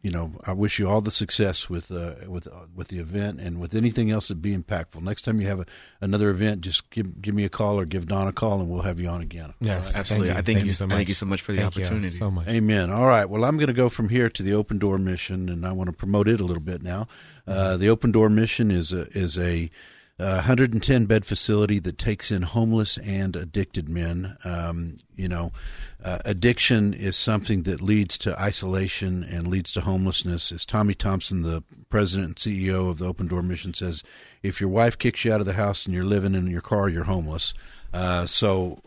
you 0.05 0.11
know, 0.11 0.33
I 0.45 0.53
wish 0.53 0.77
you 0.77 0.87
all 0.87 1.01
the 1.01 1.09
success 1.09 1.67
with 1.67 1.91
uh, 1.91 2.13
with 2.27 2.45
uh, 2.45 2.67
with 2.75 2.89
the 2.89 2.99
event 2.99 3.39
and 3.39 3.59
with 3.59 3.73
anything 3.73 4.11
else 4.11 4.27
that 4.27 4.35
be 4.39 4.55
impactful. 4.55 5.01
Next 5.01 5.23
time 5.23 5.41
you 5.41 5.47
have 5.47 5.61
a, 5.61 5.65
another 5.99 6.29
event, 6.29 6.61
just 6.61 6.87
give 6.91 7.19
give 7.23 7.33
me 7.33 7.43
a 7.43 7.49
call 7.49 7.79
or 7.79 7.85
give 7.85 8.05
Don 8.05 8.27
a 8.27 8.31
call, 8.31 8.59
and 8.61 8.69
we'll 8.69 8.83
have 8.83 8.99
you 8.99 9.07
on 9.09 9.21
again. 9.21 9.55
Yes, 9.59 9.95
Absolutely. 9.95 10.27
Thank 10.27 10.37
I 10.37 10.41
thank 10.43 10.65
you- 10.65 10.71
so 10.73 10.85
much. 10.85 10.95
thank 10.97 11.07
you 11.09 11.15
so 11.15 11.25
much 11.25 11.41
for 11.41 11.53
the 11.53 11.61
Thank 11.61 11.75
you 11.77 11.81
opportunity. 11.85 12.09
so 12.15 12.29
much. 12.29 12.47
Amen. 12.47 12.91
All 12.91 13.07
right. 13.07 13.25
Well, 13.27 13.43
I'm 13.45 13.57
going 13.57 13.65
to 13.65 13.73
go 13.73 13.89
from 13.89 14.09
here 14.09 14.29
to 14.29 14.43
the 14.43 14.53
Open 14.53 14.77
Door 14.77 14.99
Mission, 14.99 15.49
and 15.49 15.65
I 15.65 15.71
want 15.71 15.89
to 15.89 15.95
promote 15.95 16.27
it 16.27 16.39
a 16.39 16.43
little 16.45 16.61
bit 16.61 16.83
now. 16.83 17.07
Uh, 17.47 17.75
the 17.75 17.89
Open 17.89 18.11
Door 18.11 18.29
Mission 18.29 18.69
is 18.69 18.93
a 18.93 19.07
is 19.17 19.39
a 19.39 19.71
uh, 20.17 20.45
110 20.45 21.05
bed 21.05 21.25
facility 21.25 21.77
that 21.79 21.97
takes 21.97 22.31
in 22.31 22.43
homeless 22.43 22.97
and 22.99 23.35
addicted 23.35 23.89
men. 23.89 24.37
Um, 24.45 24.95
you 25.15 25.27
know, 25.27 25.51
uh, 26.03 26.19
addiction 26.23 26.93
is 26.93 27.17
something 27.17 27.63
that 27.63 27.81
leads 27.81 28.17
to 28.19 28.39
isolation 28.39 29.23
and 29.23 29.47
leads 29.47 29.71
to 29.73 29.81
homelessness. 29.81 30.51
As 30.51 30.65
Tommy 30.65 30.93
Thompson, 30.93 31.41
the 31.41 31.63
president 31.89 32.27
and 32.27 32.35
CEO 32.37 32.89
of 32.89 32.99
the 32.99 33.05
Open 33.05 33.27
Door 33.27 33.43
Mission, 33.43 33.73
says, 33.73 34.03
if 34.41 34.61
your 34.61 34.69
wife 34.69 34.97
kicks 34.97 35.25
you 35.25 35.33
out 35.33 35.41
of 35.41 35.45
the 35.45 35.53
house 35.53 35.85
and 35.85 35.93
you're 35.93 36.05
living 36.05 36.33
in 36.33 36.47
your 36.47 36.61
car, 36.61 36.87
you're 36.87 37.03
homeless. 37.03 37.53
Uh, 37.93 38.25
so 38.25 38.79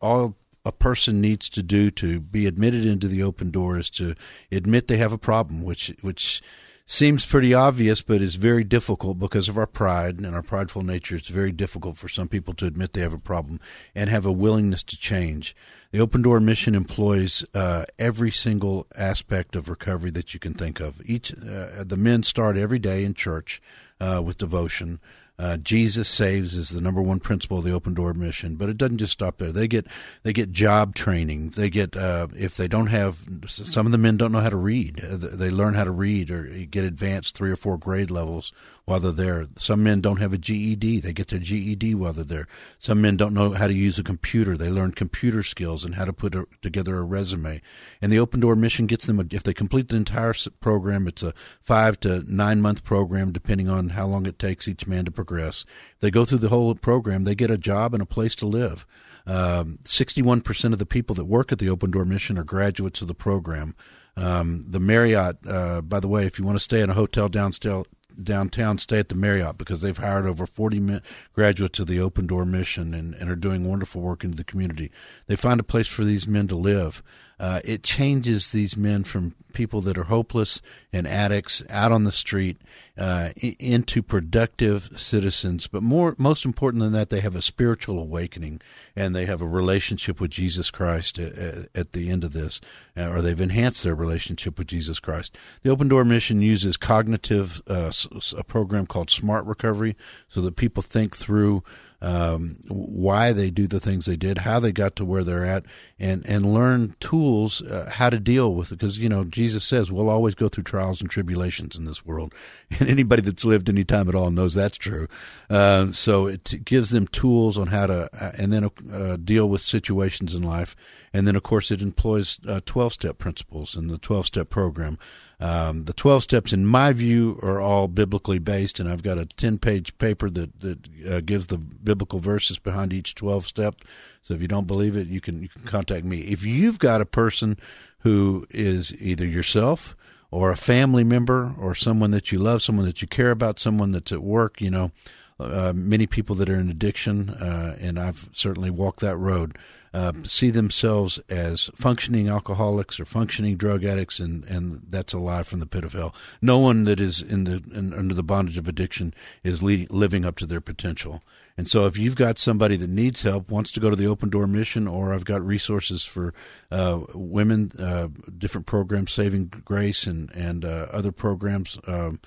all 0.00 0.36
a 0.64 0.72
person 0.72 1.20
needs 1.20 1.48
to 1.50 1.62
do 1.62 1.90
to 1.90 2.20
be 2.20 2.46
admitted 2.46 2.86
into 2.86 3.06
the 3.06 3.22
open 3.22 3.50
door 3.50 3.78
is 3.78 3.90
to 3.90 4.14
admit 4.50 4.88
they 4.88 4.96
have 4.96 5.12
a 5.12 5.18
problem, 5.18 5.62
which 5.62 5.94
which 6.00 6.42
seems 6.86 7.24
pretty 7.24 7.54
obvious, 7.54 8.02
but 8.02 8.20
is 8.20 8.36
very 8.36 8.64
difficult 8.64 9.18
because 9.18 9.48
of 9.48 9.56
our 9.56 9.66
pride 9.66 10.18
and 10.18 10.34
our 10.34 10.42
prideful 10.42 10.82
nature. 10.82 11.16
It's 11.16 11.28
very 11.28 11.52
difficult 11.52 11.96
for 11.96 12.08
some 12.08 12.28
people 12.28 12.52
to 12.54 12.66
admit 12.66 12.92
they 12.92 13.00
have 13.00 13.14
a 13.14 13.18
problem 13.18 13.58
and 13.94 14.10
have 14.10 14.26
a 14.26 14.32
willingness 14.32 14.82
to 14.84 14.98
change. 14.98 15.56
The 15.92 16.00
Open 16.00 16.22
Door 16.22 16.40
Mission 16.40 16.74
employs 16.74 17.44
uh, 17.54 17.84
every 17.98 18.30
single 18.30 18.86
aspect 18.96 19.56
of 19.56 19.68
recovery 19.68 20.10
that 20.10 20.34
you 20.34 20.40
can 20.40 20.54
think 20.54 20.80
of. 20.80 21.00
Each 21.06 21.32
uh, 21.32 21.84
the 21.84 21.96
men 21.96 22.22
start 22.22 22.56
every 22.56 22.78
day 22.78 23.04
in 23.04 23.14
church 23.14 23.62
uh, 24.00 24.20
with 24.24 24.38
devotion. 24.38 25.00
Uh, 25.36 25.56
Jesus 25.56 26.08
saves 26.08 26.54
is 26.54 26.70
the 26.70 26.80
number 26.80 27.02
one 27.02 27.18
principle 27.18 27.58
of 27.58 27.64
the 27.64 27.72
Open 27.72 27.92
Door 27.92 28.14
mission, 28.14 28.54
but 28.54 28.68
it 28.68 28.76
doesn't 28.76 28.98
just 28.98 29.12
stop 29.12 29.38
there. 29.38 29.50
They 29.50 29.66
get 29.66 29.86
they 30.22 30.32
get 30.32 30.52
job 30.52 30.94
training. 30.94 31.50
They 31.50 31.70
get 31.70 31.96
uh, 31.96 32.28
if 32.36 32.56
they 32.56 32.68
don't 32.68 32.86
have 32.86 33.26
some 33.46 33.84
of 33.84 33.92
the 33.92 33.98
men 33.98 34.16
don't 34.16 34.30
know 34.30 34.40
how 34.40 34.50
to 34.50 34.56
read. 34.56 35.02
Uh, 35.02 35.16
they 35.16 35.50
learn 35.50 35.74
how 35.74 35.84
to 35.84 35.90
read 35.90 36.30
or 36.30 36.44
get 36.66 36.84
advanced 36.84 37.36
three 37.36 37.50
or 37.50 37.56
four 37.56 37.76
grade 37.76 38.12
levels 38.12 38.52
while 38.84 39.00
they're. 39.00 39.46
Some 39.56 39.82
men 39.82 40.00
don't 40.00 40.20
have 40.20 40.32
a 40.32 40.38
GED. 40.38 41.00
They 41.00 41.12
get 41.12 41.28
their 41.28 41.38
GED 41.38 41.94
Whether 41.94 42.24
they're. 42.24 42.46
Some 42.78 43.00
men 43.00 43.16
don't 43.16 43.34
know 43.34 43.52
how 43.52 43.66
to 43.66 43.72
use 43.74 43.98
a 43.98 44.02
computer. 44.02 44.56
They 44.56 44.68
learn 44.68 44.92
computer 44.92 45.42
skills 45.42 45.84
and 45.84 45.94
how 45.94 46.04
to 46.04 46.12
put 46.12 46.34
a, 46.34 46.46
together 46.60 46.98
a 46.98 47.02
resume. 47.02 47.62
And 48.02 48.12
the 48.12 48.18
Open 48.18 48.40
Door 48.40 48.56
mission 48.56 48.86
gets 48.86 49.06
them, 49.06 49.20
a, 49.20 49.24
if 49.30 49.42
they 49.42 49.54
complete 49.54 49.88
the 49.88 49.96
entire 49.96 50.34
program, 50.60 51.06
it's 51.06 51.22
a 51.22 51.32
five 51.60 51.98
to 52.00 52.24
nine 52.32 52.60
month 52.60 52.84
program, 52.84 53.32
depending 53.32 53.68
on 53.68 53.90
how 53.90 54.06
long 54.06 54.26
it 54.26 54.38
takes 54.38 54.68
each 54.68 54.86
man 54.86 55.04
to 55.06 55.10
progress. 55.10 55.64
If 55.94 56.00
they 56.00 56.10
go 56.10 56.24
through 56.24 56.38
the 56.38 56.48
whole 56.48 56.74
program, 56.74 57.24
they 57.24 57.34
get 57.34 57.50
a 57.50 57.58
job 57.58 57.94
and 57.94 58.02
a 58.02 58.06
place 58.06 58.34
to 58.36 58.46
live. 58.46 58.86
Um, 59.26 59.78
61% 59.84 60.72
of 60.72 60.78
the 60.78 60.84
people 60.84 61.14
that 61.16 61.24
work 61.24 61.50
at 61.50 61.58
the 61.58 61.70
Open 61.70 61.90
Door 61.90 62.04
mission 62.06 62.38
are 62.38 62.44
graduates 62.44 63.00
of 63.00 63.08
the 63.08 63.14
program. 63.14 63.74
Um, 64.16 64.66
the 64.68 64.78
Marriott, 64.80 65.38
uh, 65.46 65.80
by 65.80 66.00
the 66.00 66.08
way, 66.08 66.26
if 66.26 66.38
you 66.38 66.44
want 66.44 66.56
to 66.56 66.62
stay 66.62 66.80
in 66.80 66.90
a 66.90 66.94
hotel 66.94 67.28
downstairs, 67.28 67.86
downtown 68.22 68.78
stay 68.78 68.98
at 68.98 69.08
the 69.08 69.14
Marriott 69.14 69.58
because 69.58 69.80
they've 69.80 69.96
hired 69.96 70.26
over 70.26 70.46
40 70.46 71.00
graduates 71.32 71.78
of 71.78 71.86
the 71.86 72.00
Open 72.00 72.26
Door 72.26 72.46
Mission 72.46 72.94
and, 72.94 73.14
and 73.14 73.30
are 73.30 73.36
doing 73.36 73.68
wonderful 73.68 74.00
work 74.00 74.24
in 74.24 74.32
the 74.32 74.44
community. 74.44 74.90
They 75.26 75.36
find 75.36 75.60
a 75.60 75.64
place 75.64 75.88
for 75.88 76.04
these 76.04 76.28
men 76.28 76.48
to 76.48 76.56
live. 76.56 77.02
Uh, 77.38 77.60
it 77.64 77.82
changes 77.82 78.52
these 78.52 78.76
men 78.76 79.04
from 79.04 79.34
people 79.54 79.80
that 79.82 79.96
are 79.96 80.04
hopeless 80.04 80.60
and 80.92 81.06
addicts 81.06 81.62
out 81.70 81.92
on 81.92 82.04
the 82.04 82.12
street 82.12 82.58
uh, 82.96 83.30
into 83.58 84.02
productive 84.02 84.90
citizens. 84.94 85.66
But 85.66 85.82
more, 85.82 86.14
most 86.18 86.44
important 86.44 86.82
than 86.82 86.92
that, 86.92 87.10
they 87.10 87.20
have 87.20 87.34
a 87.34 87.42
spiritual 87.42 87.98
awakening 87.98 88.60
and 88.94 89.14
they 89.14 89.26
have 89.26 89.40
a 89.40 89.48
relationship 89.48 90.20
with 90.20 90.30
Jesus 90.30 90.70
Christ 90.70 91.18
at, 91.18 91.68
at 91.74 91.92
the 91.92 92.10
end 92.10 92.22
of 92.22 92.32
this, 92.32 92.60
uh, 92.96 93.08
or 93.08 93.20
they've 93.20 93.40
enhanced 93.40 93.82
their 93.82 93.94
relationship 93.94 94.58
with 94.58 94.68
Jesus 94.68 95.00
Christ. 95.00 95.36
The 95.62 95.70
Open 95.70 95.88
Door 95.88 96.04
Mission 96.04 96.40
uses 96.42 96.76
cognitive, 96.76 97.62
uh, 97.66 97.90
a 98.36 98.44
program 98.44 98.86
called 98.86 99.10
Smart 99.10 99.44
Recovery, 99.46 99.96
so 100.28 100.40
that 100.42 100.56
people 100.56 100.82
think 100.82 101.16
through 101.16 101.64
um, 102.04 102.56
why 102.68 103.32
they 103.32 103.50
do 103.50 103.66
the 103.66 103.80
things 103.80 104.04
they 104.04 104.16
did, 104.16 104.38
how 104.38 104.60
they 104.60 104.72
got 104.72 104.94
to 104.96 105.04
where 105.06 105.24
they're 105.24 105.46
at, 105.46 105.64
and 105.98 106.24
and 106.26 106.52
learn 106.52 106.94
tools 107.00 107.62
uh, 107.62 107.90
how 107.94 108.10
to 108.10 108.20
deal 108.20 108.54
with 108.54 108.72
it. 108.72 108.76
Because 108.76 108.98
you 108.98 109.08
know 109.08 109.24
says 109.48 109.90
we'll 109.90 110.10
always 110.10 110.34
go 110.34 110.48
through 110.48 110.64
trials 110.64 111.00
and 111.00 111.10
tribulations 111.10 111.76
in 111.76 111.84
this 111.84 112.04
world, 112.04 112.34
and 112.78 112.88
anybody 112.88 113.22
that's 113.22 113.44
lived 113.44 113.68
any 113.68 113.84
time 113.84 114.08
at 114.08 114.14
all 114.14 114.30
knows 114.30 114.54
that's 114.54 114.78
true. 114.78 115.06
Uh, 115.48 115.92
so 115.92 116.26
it 116.26 116.64
gives 116.64 116.90
them 116.90 117.06
tools 117.06 117.58
on 117.58 117.68
how 117.68 117.86
to, 117.86 118.08
uh, 118.20 118.32
and 118.36 118.52
then 118.52 118.70
uh, 118.92 119.16
deal 119.16 119.48
with 119.48 119.60
situations 119.60 120.34
in 120.34 120.42
life, 120.42 120.74
and 121.12 121.26
then 121.26 121.36
of 121.36 121.42
course 121.42 121.70
it 121.70 121.82
employs 121.82 122.38
uh, 122.46 122.60
twelve 122.66 122.92
step 122.92 123.18
principles 123.18 123.76
in 123.76 123.88
the 123.88 123.98
twelve 123.98 124.26
step 124.26 124.50
program. 124.50 124.98
Um, 125.40 125.84
the 125.84 125.92
12 125.92 126.22
steps, 126.22 126.52
in 126.52 126.64
my 126.64 126.92
view, 126.92 127.38
are 127.42 127.60
all 127.60 127.88
biblically 127.88 128.38
based, 128.38 128.78
and 128.78 128.88
I've 128.88 129.02
got 129.02 129.18
a 129.18 129.26
10 129.26 129.58
page 129.58 129.96
paper 129.98 130.30
that, 130.30 130.60
that 130.60 130.78
uh, 131.06 131.20
gives 131.20 131.48
the 131.48 131.58
biblical 131.58 132.18
verses 132.18 132.58
behind 132.58 132.92
each 132.92 133.14
12 133.14 133.46
step. 133.46 133.76
So 134.22 134.32
if 134.32 134.40
you 134.40 134.48
don't 134.48 134.66
believe 134.66 134.96
it, 134.96 135.08
you 135.08 135.20
can, 135.20 135.42
you 135.42 135.48
can 135.48 135.62
contact 135.62 136.04
me. 136.04 136.20
If 136.20 136.46
you've 136.46 136.78
got 136.78 137.00
a 137.00 137.06
person 137.06 137.58
who 138.04 138.46
is 138.50 138.94
either 139.00 139.26
yourself 139.26 139.96
or 140.30 140.50
a 140.50 140.56
family 140.56 141.02
member 141.04 141.54
or 141.58 141.74
someone 141.74 142.10
that 142.12 142.30
you 142.30 142.38
love, 142.38 142.62
someone 142.62 142.86
that 142.86 143.02
you 143.02 143.08
care 143.08 143.30
about, 143.30 143.58
someone 143.58 143.92
that's 143.92 144.12
at 144.12 144.22
work, 144.22 144.60
you 144.60 144.70
know, 144.70 144.92
uh, 145.40 145.72
many 145.74 146.06
people 146.06 146.36
that 146.36 146.48
are 146.48 146.60
in 146.60 146.68
addiction, 146.68 147.30
uh, 147.30 147.76
and 147.80 147.98
I've 147.98 148.28
certainly 148.32 148.70
walked 148.70 149.00
that 149.00 149.16
road 149.16 149.58
uh, 149.94 150.12
see 150.24 150.50
themselves 150.50 151.20
as 151.28 151.70
functioning 151.76 152.28
alcoholics 152.28 152.98
or 152.98 153.04
functioning 153.04 153.56
drug 153.56 153.84
addicts, 153.84 154.18
and, 154.18 154.42
and 154.44 154.82
that's 154.88 155.12
a 155.12 155.18
lie 155.18 155.44
from 155.44 155.60
the 155.60 155.66
pit 155.66 155.84
of 155.84 155.92
hell. 155.92 156.12
No 156.42 156.58
one 156.58 156.82
that 156.84 156.98
is 156.98 157.22
in 157.22 157.44
the 157.44 157.62
in, 157.72 157.94
under 157.94 158.12
the 158.12 158.24
bondage 158.24 158.58
of 158.58 158.66
addiction 158.66 159.14
is 159.44 159.62
living 159.62 160.24
up 160.24 160.36
to 160.36 160.46
their 160.46 160.60
potential. 160.60 161.22
And 161.56 161.68
so, 161.68 161.86
if 161.86 161.96
you've 161.96 162.16
got 162.16 162.40
somebody 162.40 162.74
that 162.74 162.90
needs 162.90 163.22
help, 163.22 163.48
wants 163.48 163.70
to 163.70 163.80
go 163.80 163.88
to 163.88 163.94
the 163.94 164.08
Open 164.08 164.30
Door 164.30 164.48
Mission, 164.48 164.88
or 164.88 165.14
I've 165.14 165.24
got 165.24 165.46
resources 165.46 166.04
for 166.04 166.34
uh, 166.72 167.02
women, 167.14 167.70
uh, 167.78 168.08
different 168.36 168.66
programs, 168.66 169.12
Saving 169.12 169.46
Grace, 169.64 170.08
and 170.08 170.28
and 170.32 170.64
uh, 170.64 170.88
other 170.90 171.12
programs. 171.12 171.78
Um, 171.86 172.18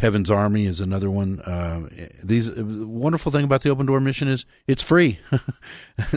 Heaven's 0.00 0.30
Army 0.30 0.66
is 0.66 0.80
another 0.80 1.10
one. 1.10 1.40
Uh, 1.40 1.88
these 2.22 2.52
the 2.52 2.86
wonderful 2.86 3.30
thing 3.30 3.44
about 3.44 3.62
the 3.62 3.70
Open 3.70 3.86
Door 3.86 4.00
Mission 4.00 4.28
is 4.28 4.44
it's 4.66 4.82
free. 4.82 5.20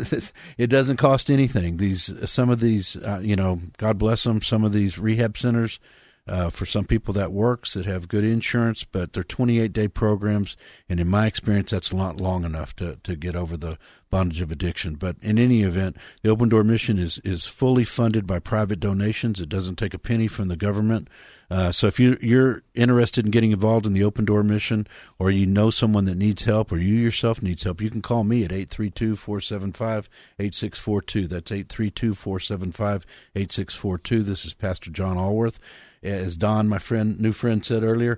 it 0.57 0.67
doesn't 0.67 0.97
cost 0.97 1.29
anything. 1.29 1.77
These 1.77 2.13
some 2.29 2.49
of 2.49 2.59
these, 2.59 2.97
uh, 2.97 3.19
you 3.21 3.35
know, 3.35 3.61
God 3.77 3.97
bless 3.97 4.23
them. 4.23 4.41
Some 4.41 4.63
of 4.63 4.73
these 4.73 4.97
rehab 4.97 5.37
centers. 5.37 5.79
Uh, 6.27 6.49
for 6.49 6.65
some 6.65 6.83
people 6.83 7.13
that 7.13 7.31
works 7.31 7.73
that 7.73 7.85
have 7.85 8.09
good 8.09 8.23
insurance, 8.23 8.83
but 8.83 9.13
they're 9.13 9.23
28 9.23 9.71
day 9.71 9.87
programs, 9.87 10.57
and 10.89 10.99
in 10.99 11.07
my 11.07 11.25
experience, 11.25 11.71
that's 11.71 11.93
not 11.93 12.19
long 12.19 12.43
enough 12.43 12.75
to, 12.75 12.97
to 13.03 13.15
get 13.15 13.35
over 13.35 13.55
the 13.55 13.77
bondage 14.09 14.41
of 14.41 14.51
addiction. 14.51 14.95
But 14.95 15.15
in 15.21 15.39
any 15.39 15.63
event, 15.63 15.95
the 16.21 16.29
Open 16.29 16.49
Door 16.49 16.65
Mission 16.65 16.99
is 16.99 17.19
is 17.23 17.45
fully 17.45 17.83
funded 17.83 18.27
by 18.27 18.39
private 18.39 18.79
donations. 18.79 19.39
It 19.39 19.49
doesn't 19.49 19.77
take 19.77 19.93
a 19.93 19.99
penny 19.99 20.27
from 20.27 20.47
the 20.47 20.57
government. 20.57 21.07
Uh, 21.49 21.71
so 21.71 21.87
if 21.87 21.97
you, 21.97 22.17
you're 22.21 22.61
interested 22.75 23.23
in 23.23 23.31
getting 23.31 23.51
involved 23.51 23.85
in 23.85 23.93
the 23.93 24.03
Open 24.03 24.25
Door 24.25 24.43
mission, 24.43 24.85
or 25.17 25.31
you 25.31 25.45
know 25.45 25.69
someone 25.69 26.03
that 26.05 26.17
needs 26.17 26.43
help, 26.43 26.73
or 26.73 26.77
you 26.77 26.95
yourself 26.95 27.41
needs 27.41 27.63
help, 27.63 27.81
you 27.81 27.89
can 27.89 28.01
call 28.01 28.25
me 28.25 28.43
at 28.43 28.51
832-475-8642. 28.51 31.29
That's 31.29 31.51
832-475-8642. 31.51 34.25
This 34.25 34.43
is 34.45 34.53
Pastor 34.53 34.91
John 34.91 35.17
Allworth. 35.17 35.57
As 36.03 36.37
Don, 36.37 36.67
my 36.67 36.77
friend, 36.77 37.19
new 37.19 37.31
friend, 37.31 37.63
said 37.63 37.83
earlier, 37.83 38.17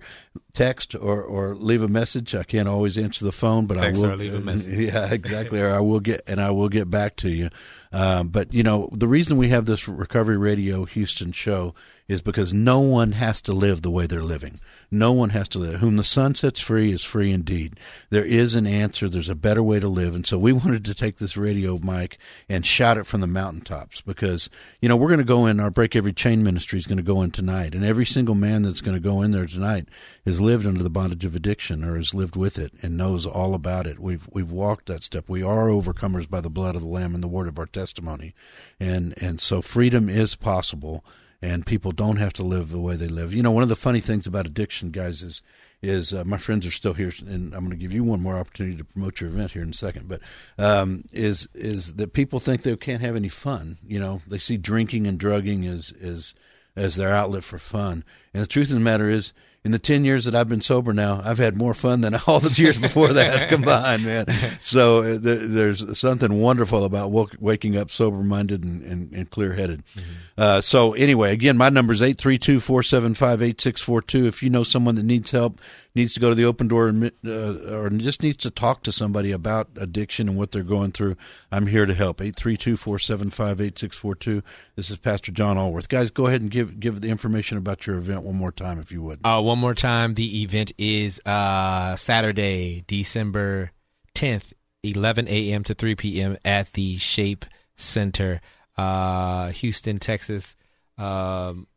text 0.53 0.95
or, 0.95 1.21
or 1.23 1.55
leave 1.55 1.81
a 1.81 1.87
message. 1.87 2.35
I 2.35 2.43
can't 2.43 2.67
always 2.67 2.97
answer 2.97 3.25
the 3.25 3.31
phone, 3.31 3.65
but 3.65 3.77
text 3.77 4.03
I 4.03 4.07
will. 4.07 4.15
Leave 4.15 4.33
a 4.33 4.39
message. 4.41 4.77
Yeah, 4.77 5.11
exactly. 5.11 5.59
or 5.61 5.73
I 5.75 5.79
will 5.79 5.99
get 5.99 6.23
and 6.27 6.41
I 6.41 6.51
will 6.51 6.69
get 6.69 6.89
back 6.89 7.15
to 7.17 7.29
you. 7.29 7.49
Uh, 7.91 8.23
but 8.23 8.53
you 8.53 8.63
know, 8.63 8.89
the 8.91 9.07
reason 9.07 9.37
we 9.37 9.49
have 9.49 9.65
this 9.65 9.87
Recovery 9.87 10.37
Radio 10.37 10.85
Houston 10.85 11.31
show 11.31 11.73
is 12.09 12.23
because 12.23 12.51
no 12.51 12.79
one 12.79 13.11
has 13.11 13.39
to 13.43 13.53
live 13.53 13.83
the 13.83 13.91
way 13.91 14.07
they're 14.07 14.23
living. 14.23 14.59
No 14.89 15.13
one 15.13 15.29
has 15.29 15.47
to 15.49 15.59
live. 15.59 15.79
Whom 15.79 15.95
the 15.95 16.03
Son 16.03 16.33
sets 16.33 16.59
free 16.59 16.91
is 16.91 17.03
free 17.03 17.31
indeed. 17.31 17.79
There 18.09 18.25
is 18.25 18.55
an 18.55 18.65
answer. 18.65 19.07
There's 19.07 19.29
a 19.29 19.35
better 19.35 19.61
way 19.61 19.79
to 19.79 19.87
live. 19.87 20.15
And 20.15 20.25
so 20.25 20.39
we 20.39 20.51
wanted 20.53 20.83
to 20.85 20.95
take 20.95 21.19
this 21.19 21.37
radio 21.37 21.77
mic 21.77 22.17
and 22.49 22.65
shout 22.65 22.97
it 22.97 23.05
from 23.05 23.21
the 23.21 23.27
mountaintops 23.27 24.01
because, 24.01 24.49
you 24.81 24.89
know, 24.89 24.97
we're 24.97 25.07
going 25.07 25.19
to 25.19 25.23
go 25.23 25.45
in, 25.45 25.59
our 25.59 25.69
Break 25.69 25.95
Every 25.95 26.11
Chain 26.11 26.43
ministry 26.43 26.79
is 26.79 26.87
going 26.87 26.97
to 26.97 27.03
go 27.03 27.21
in 27.21 27.29
tonight. 27.29 27.75
And 27.75 27.85
every 27.85 28.07
single 28.07 28.35
man 28.35 28.63
that's 28.63 28.81
going 28.81 28.97
to 28.97 29.07
go 29.07 29.21
in 29.21 29.29
there 29.29 29.45
tonight 29.45 29.87
has 30.25 30.41
lived 30.41 30.65
under 30.65 30.81
the 30.81 30.89
bondage 30.89 31.25
of 31.25 31.35
addiction 31.35 31.83
or 31.83 31.95
has 31.95 32.15
lived 32.15 32.35
with 32.35 32.57
it 32.57 32.73
and 32.81 32.97
knows 32.97 33.27
all 33.27 33.53
about 33.53 33.85
it. 33.85 33.99
We've, 33.99 34.27
we've 34.31 34.51
walked 34.51 34.87
that 34.87 35.03
step. 35.03 35.25
We 35.29 35.43
are 35.43 35.67
overcomers 35.67 36.27
by 36.27 36.41
the 36.41 36.49
blood 36.49 36.75
of 36.75 36.81
the 36.81 36.87
Lamb 36.87 37.13
and 37.13 37.23
the 37.23 37.27
word 37.27 37.47
of 37.47 37.59
our 37.59 37.67
testimony. 37.67 38.33
And, 38.79 39.13
and 39.21 39.39
so 39.39 39.61
freedom 39.61 40.09
is 40.09 40.33
possible 40.33 41.05
and 41.41 41.65
people 41.65 41.91
don't 41.91 42.17
have 42.17 42.33
to 42.33 42.43
live 42.43 42.69
the 42.69 42.79
way 42.79 42.95
they 42.95 43.07
live. 43.07 43.33
You 43.33 43.41
know, 43.41 43.51
one 43.51 43.63
of 43.63 43.69
the 43.69 43.75
funny 43.75 44.01
things 44.01 44.27
about 44.27 44.45
addiction, 44.45 44.91
guys, 44.91 45.23
is 45.23 45.41
is 45.81 46.13
uh, 46.13 46.25
my 46.25 46.37
friends 46.37 46.65
are 46.65 46.71
still 46.71 46.93
here, 46.93 47.11
and 47.25 47.53
I'm 47.53 47.61
going 47.61 47.71
to 47.71 47.77
give 47.77 47.93
you 47.93 48.03
one 48.03 48.21
more 48.21 48.37
opportunity 48.37 48.75
to 48.77 48.83
promote 48.83 49.21
your 49.21 49.29
event 49.29 49.51
here 49.51 49.61
in 49.61 49.69
a 49.69 49.73
second. 49.73 50.09
But 50.09 50.21
um, 50.57 51.03
is 51.13 51.47
is 51.53 51.93
that 51.95 52.13
people 52.13 52.39
think 52.39 52.63
they 52.63 52.75
can't 52.75 53.01
have 53.01 53.15
any 53.15 53.29
fun? 53.29 53.77
You 53.85 53.99
know, 53.99 54.21
they 54.27 54.37
see 54.37 54.57
drinking 54.57 55.07
and 55.07 55.17
drugging 55.17 55.65
as 55.65 55.93
as 56.01 56.35
as 56.75 56.95
their 56.95 57.13
outlet 57.13 57.43
for 57.43 57.57
fun, 57.57 58.03
and 58.33 58.43
the 58.43 58.47
truth 58.47 58.69
of 58.69 58.75
the 58.75 58.81
matter 58.81 59.09
is 59.09 59.33
in 59.65 59.71
the 59.71 59.79
10 59.79 60.05
years 60.05 60.25
that 60.25 60.35
I've 60.35 60.47
been 60.47 60.61
sober 60.61 60.93
now, 60.93 61.21
I've 61.23 61.37
had 61.37 61.57
more 61.57 61.73
fun 61.73 62.01
than 62.01 62.15
all 62.27 62.39
the 62.39 62.51
years 62.51 62.77
before 62.77 63.13
that 63.13 63.49
combined, 63.49 64.05
man. 64.05 64.25
So 64.61 64.99
uh, 64.99 65.17
there, 65.19 65.35
there's 65.35 65.99
something 65.99 66.39
wonderful 66.39 66.85
about 66.85 67.07
w- 67.07 67.27
waking 67.39 67.75
up 67.77 67.91
sober 67.91 68.23
minded 68.23 68.63
and, 68.63 68.81
and, 68.83 69.11
and 69.11 69.29
clear 69.29 69.53
headed. 69.53 69.83
Mm-hmm. 69.95 70.11
Uh, 70.37 70.61
so 70.61 70.93
anyway, 70.93 71.33
again, 71.33 71.57
my 71.57 71.69
number 71.69 71.91
is 71.91 72.01
832 72.01 72.61
475 72.61 73.41
8642. 73.43 74.25
If 74.27 74.43
you 74.43 74.49
know 74.49 74.63
someone 74.63 74.95
that 74.95 75.03
needs 75.03 75.31
help, 75.31 75.59
needs 75.95 76.13
to 76.13 76.19
go 76.19 76.29
to 76.29 76.35
the 76.35 76.45
open 76.45 76.67
door 76.67 76.93
uh, 77.25 77.29
or 77.29 77.89
just 77.89 78.21
needs 78.23 78.37
to 78.37 78.51
talk 78.51 78.83
to 78.83 78.91
somebody 78.91 79.31
about 79.31 79.69
addiction 79.75 80.29
and 80.29 80.37
what 80.37 80.51
they're 80.51 80.63
going 80.63 80.91
through, 80.91 81.15
I'm 81.51 81.67
here 81.67 81.85
to 81.85 81.93
help. 81.93 82.19
832-475-8642. 82.19 84.43
This 84.75 84.89
is 84.89 84.97
Pastor 84.97 85.31
John 85.31 85.57
Allworth. 85.57 85.89
Guys, 85.89 86.11
go 86.11 86.27
ahead 86.27 86.41
and 86.41 86.51
give 86.51 86.79
give 86.79 87.01
the 87.01 87.09
information 87.09 87.57
about 87.57 87.87
your 87.87 87.97
event 87.97 88.23
one 88.23 88.35
more 88.35 88.51
time 88.51 88.79
if 88.79 88.91
you 88.91 89.01
would. 89.01 89.19
Uh, 89.23 89.41
one 89.41 89.59
more 89.59 89.75
time, 89.75 90.13
the 90.13 90.43
event 90.43 90.71
is 90.77 91.19
uh, 91.25 91.95
Saturday, 91.95 92.83
December 92.87 93.71
10th, 94.15 94.53
11 94.83 95.27
a.m. 95.27 95.63
to 95.63 95.73
3 95.73 95.95
p.m. 95.95 96.37
at 96.45 96.71
the 96.73 96.97
Shape 96.97 97.45
Center. 97.75 98.41
uh, 98.77 99.49
Houston, 99.49 99.99
Texas, 99.99 100.55
um, 100.97 101.67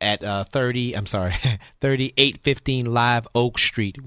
at 0.00 0.22
uh, 0.22 0.44
30. 0.44 0.94
I'm 0.94 1.06
sorry, 1.06 1.32
3815 1.80 2.92
Live 2.92 3.26
Oak 3.34 3.58
Street. 3.58 3.98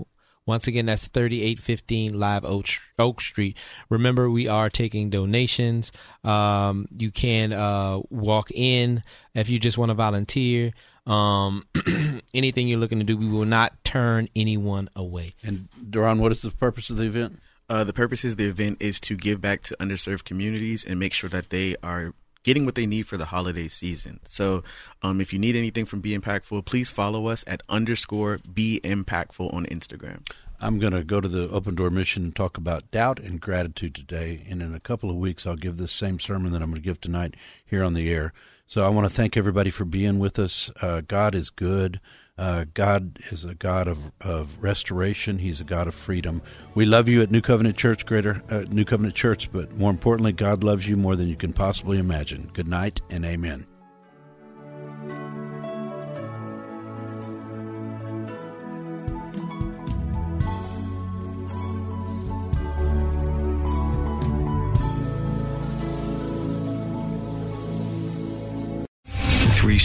Once 0.46 0.66
again, 0.66 0.88
that's 0.88 1.08
3815 1.10 2.20
Live 2.20 2.44
Oak, 2.44 2.66
Oak 2.98 3.22
Street. 3.22 3.56
Remember, 3.90 4.32
we 4.32 4.48
are 4.48 4.68
taking 4.68 5.12
donations. 5.12 5.92
Um, 6.24 6.88
you 6.98 7.12
can 7.12 7.54
uh, 7.54 8.00
walk 8.10 8.50
in 8.52 9.04
if 9.36 9.48
you 9.48 9.60
just 9.60 9.78
want 9.78 9.92
to 9.92 9.94
volunteer. 9.94 10.72
Um, 11.06 11.62
anything 12.34 12.68
you're 12.68 12.80
looking 12.80 12.98
to 12.98 13.06
do, 13.06 13.16
we 13.16 13.28
will 13.28 13.46
not 13.46 13.84
turn 13.84 14.28
anyone 14.36 14.90
away. 14.96 15.36
And 15.44 15.70
Duran, 15.88 16.20
what 16.20 16.32
is 16.32 16.42
the 16.42 16.50
purpose 16.50 16.90
of 16.90 16.98
the 16.98 17.06
event? 17.06 17.40
Uh, 17.70 17.84
the 17.84 17.94
purpose 17.94 18.24
of 18.24 18.38
the 18.38 18.46
event 18.46 18.78
is 18.80 19.00
to 19.02 19.16
give 19.16 19.40
back 19.40 19.62
to 19.62 19.78
underserved 19.80 20.24
communities 20.24 20.84
and 20.84 21.00
make 21.00 21.14
sure 21.14 21.30
that 21.30 21.52
they 21.52 21.76
are 21.84 22.16
getting 22.44 22.66
what 22.66 22.76
they 22.76 22.86
need 22.86 23.08
for 23.08 23.18
the 23.18 23.26
holiday 23.26 23.68
season. 23.68 24.20
So, 24.24 24.64
um, 25.02 25.22
if 25.22 25.34
you 25.34 25.40
need 25.40 25.56
anything 25.56 25.86
from 25.86 26.02
Be 26.02 26.18
Impactful, 26.18 26.66
please 26.66 26.90
follow 26.90 27.28
us 27.28 27.44
at 27.48 27.62
underscore 27.70 28.40
Be 28.54 28.80
Impactful 28.84 29.54
on 29.54 29.66
Instagram. 29.66 30.26
I'm 30.62 30.78
going 30.78 30.94
to 30.94 31.04
go 31.04 31.22
to 31.22 31.28
the 31.28 31.50
Open 31.50 31.76
Door 31.76 31.92
Mission 31.92 32.24
and 32.24 32.36
talk 32.36 32.58
about 32.58 32.92
doubt 32.92 33.20
and 33.20 33.40
gratitude 33.40 33.96
today. 33.96 34.46
And 34.50 34.62
in 34.62 34.76
a 34.76 34.80
couple 34.80 35.10
of 35.10 35.16
weeks, 35.16 35.48
I'll 35.48 35.56
give 35.56 35.78
this 35.78 35.94
same 35.94 36.20
sermon 36.20 36.52
that 36.52 36.62
I'm 36.62 36.70
going 36.70 36.82
to 36.82 36.86
give 36.86 37.00
tonight 37.00 37.36
here 37.66 37.84
on 37.84 37.94
the 37.94 38.12
air. 38.12 38.34
So 38.68 38.86
I 38.86 38.90
want 38.90 39.10
to 39.10 39.14
thank 39.14 39.38
everybody 39.38 39.70
for 39.70 39.86
being 39.86 40.20
with 40.20 40.38
us. 40.38 40.70
Uh, 40.82 41.02
God 41.08 41.34
is 41.34 41.50
good. 41.50 42.02
Uh, 42.40 42.64
God 42.74 43.20
is 43.32 43.44
a 43.44 43.54
God 43.54 43.90
of, 43.90 44.14
of 44.22 44.58
restoration. 44.64 45.40
He's 45.40 45.60
a 45.60 45.66
God 45.66 45.88
of 45.88 45.94
freedom. 45.94 46.42
We 46.74 46.86
love 46.86 47.10
you 47.10 47.22
at 47.22 47.32
New 47.32 47.42
Covenant 47.42 47.76
Church, 47.76 48.06
Greater 48.06 48.42
uh, 48.50 48.64
New 48.70 48.86
Covenant 48.86 49.14
Church, 49.14 49.52
but 49.52 49.74
more 49.74 49.92
importantly, 49.92 50.32
God 50.32 50.64
loves 50.64 50.88
you 50.88 50.96
more 50.96 51.18
than 51.18 51.28
you 51.28 51.36
can 51.36 51.52
possibly 51.52 51.98
imagine. 51.98 52.50
Good 52.54 52.70
night 52.70 53.02
and 53.10 53.26
amen. 53.26 53.68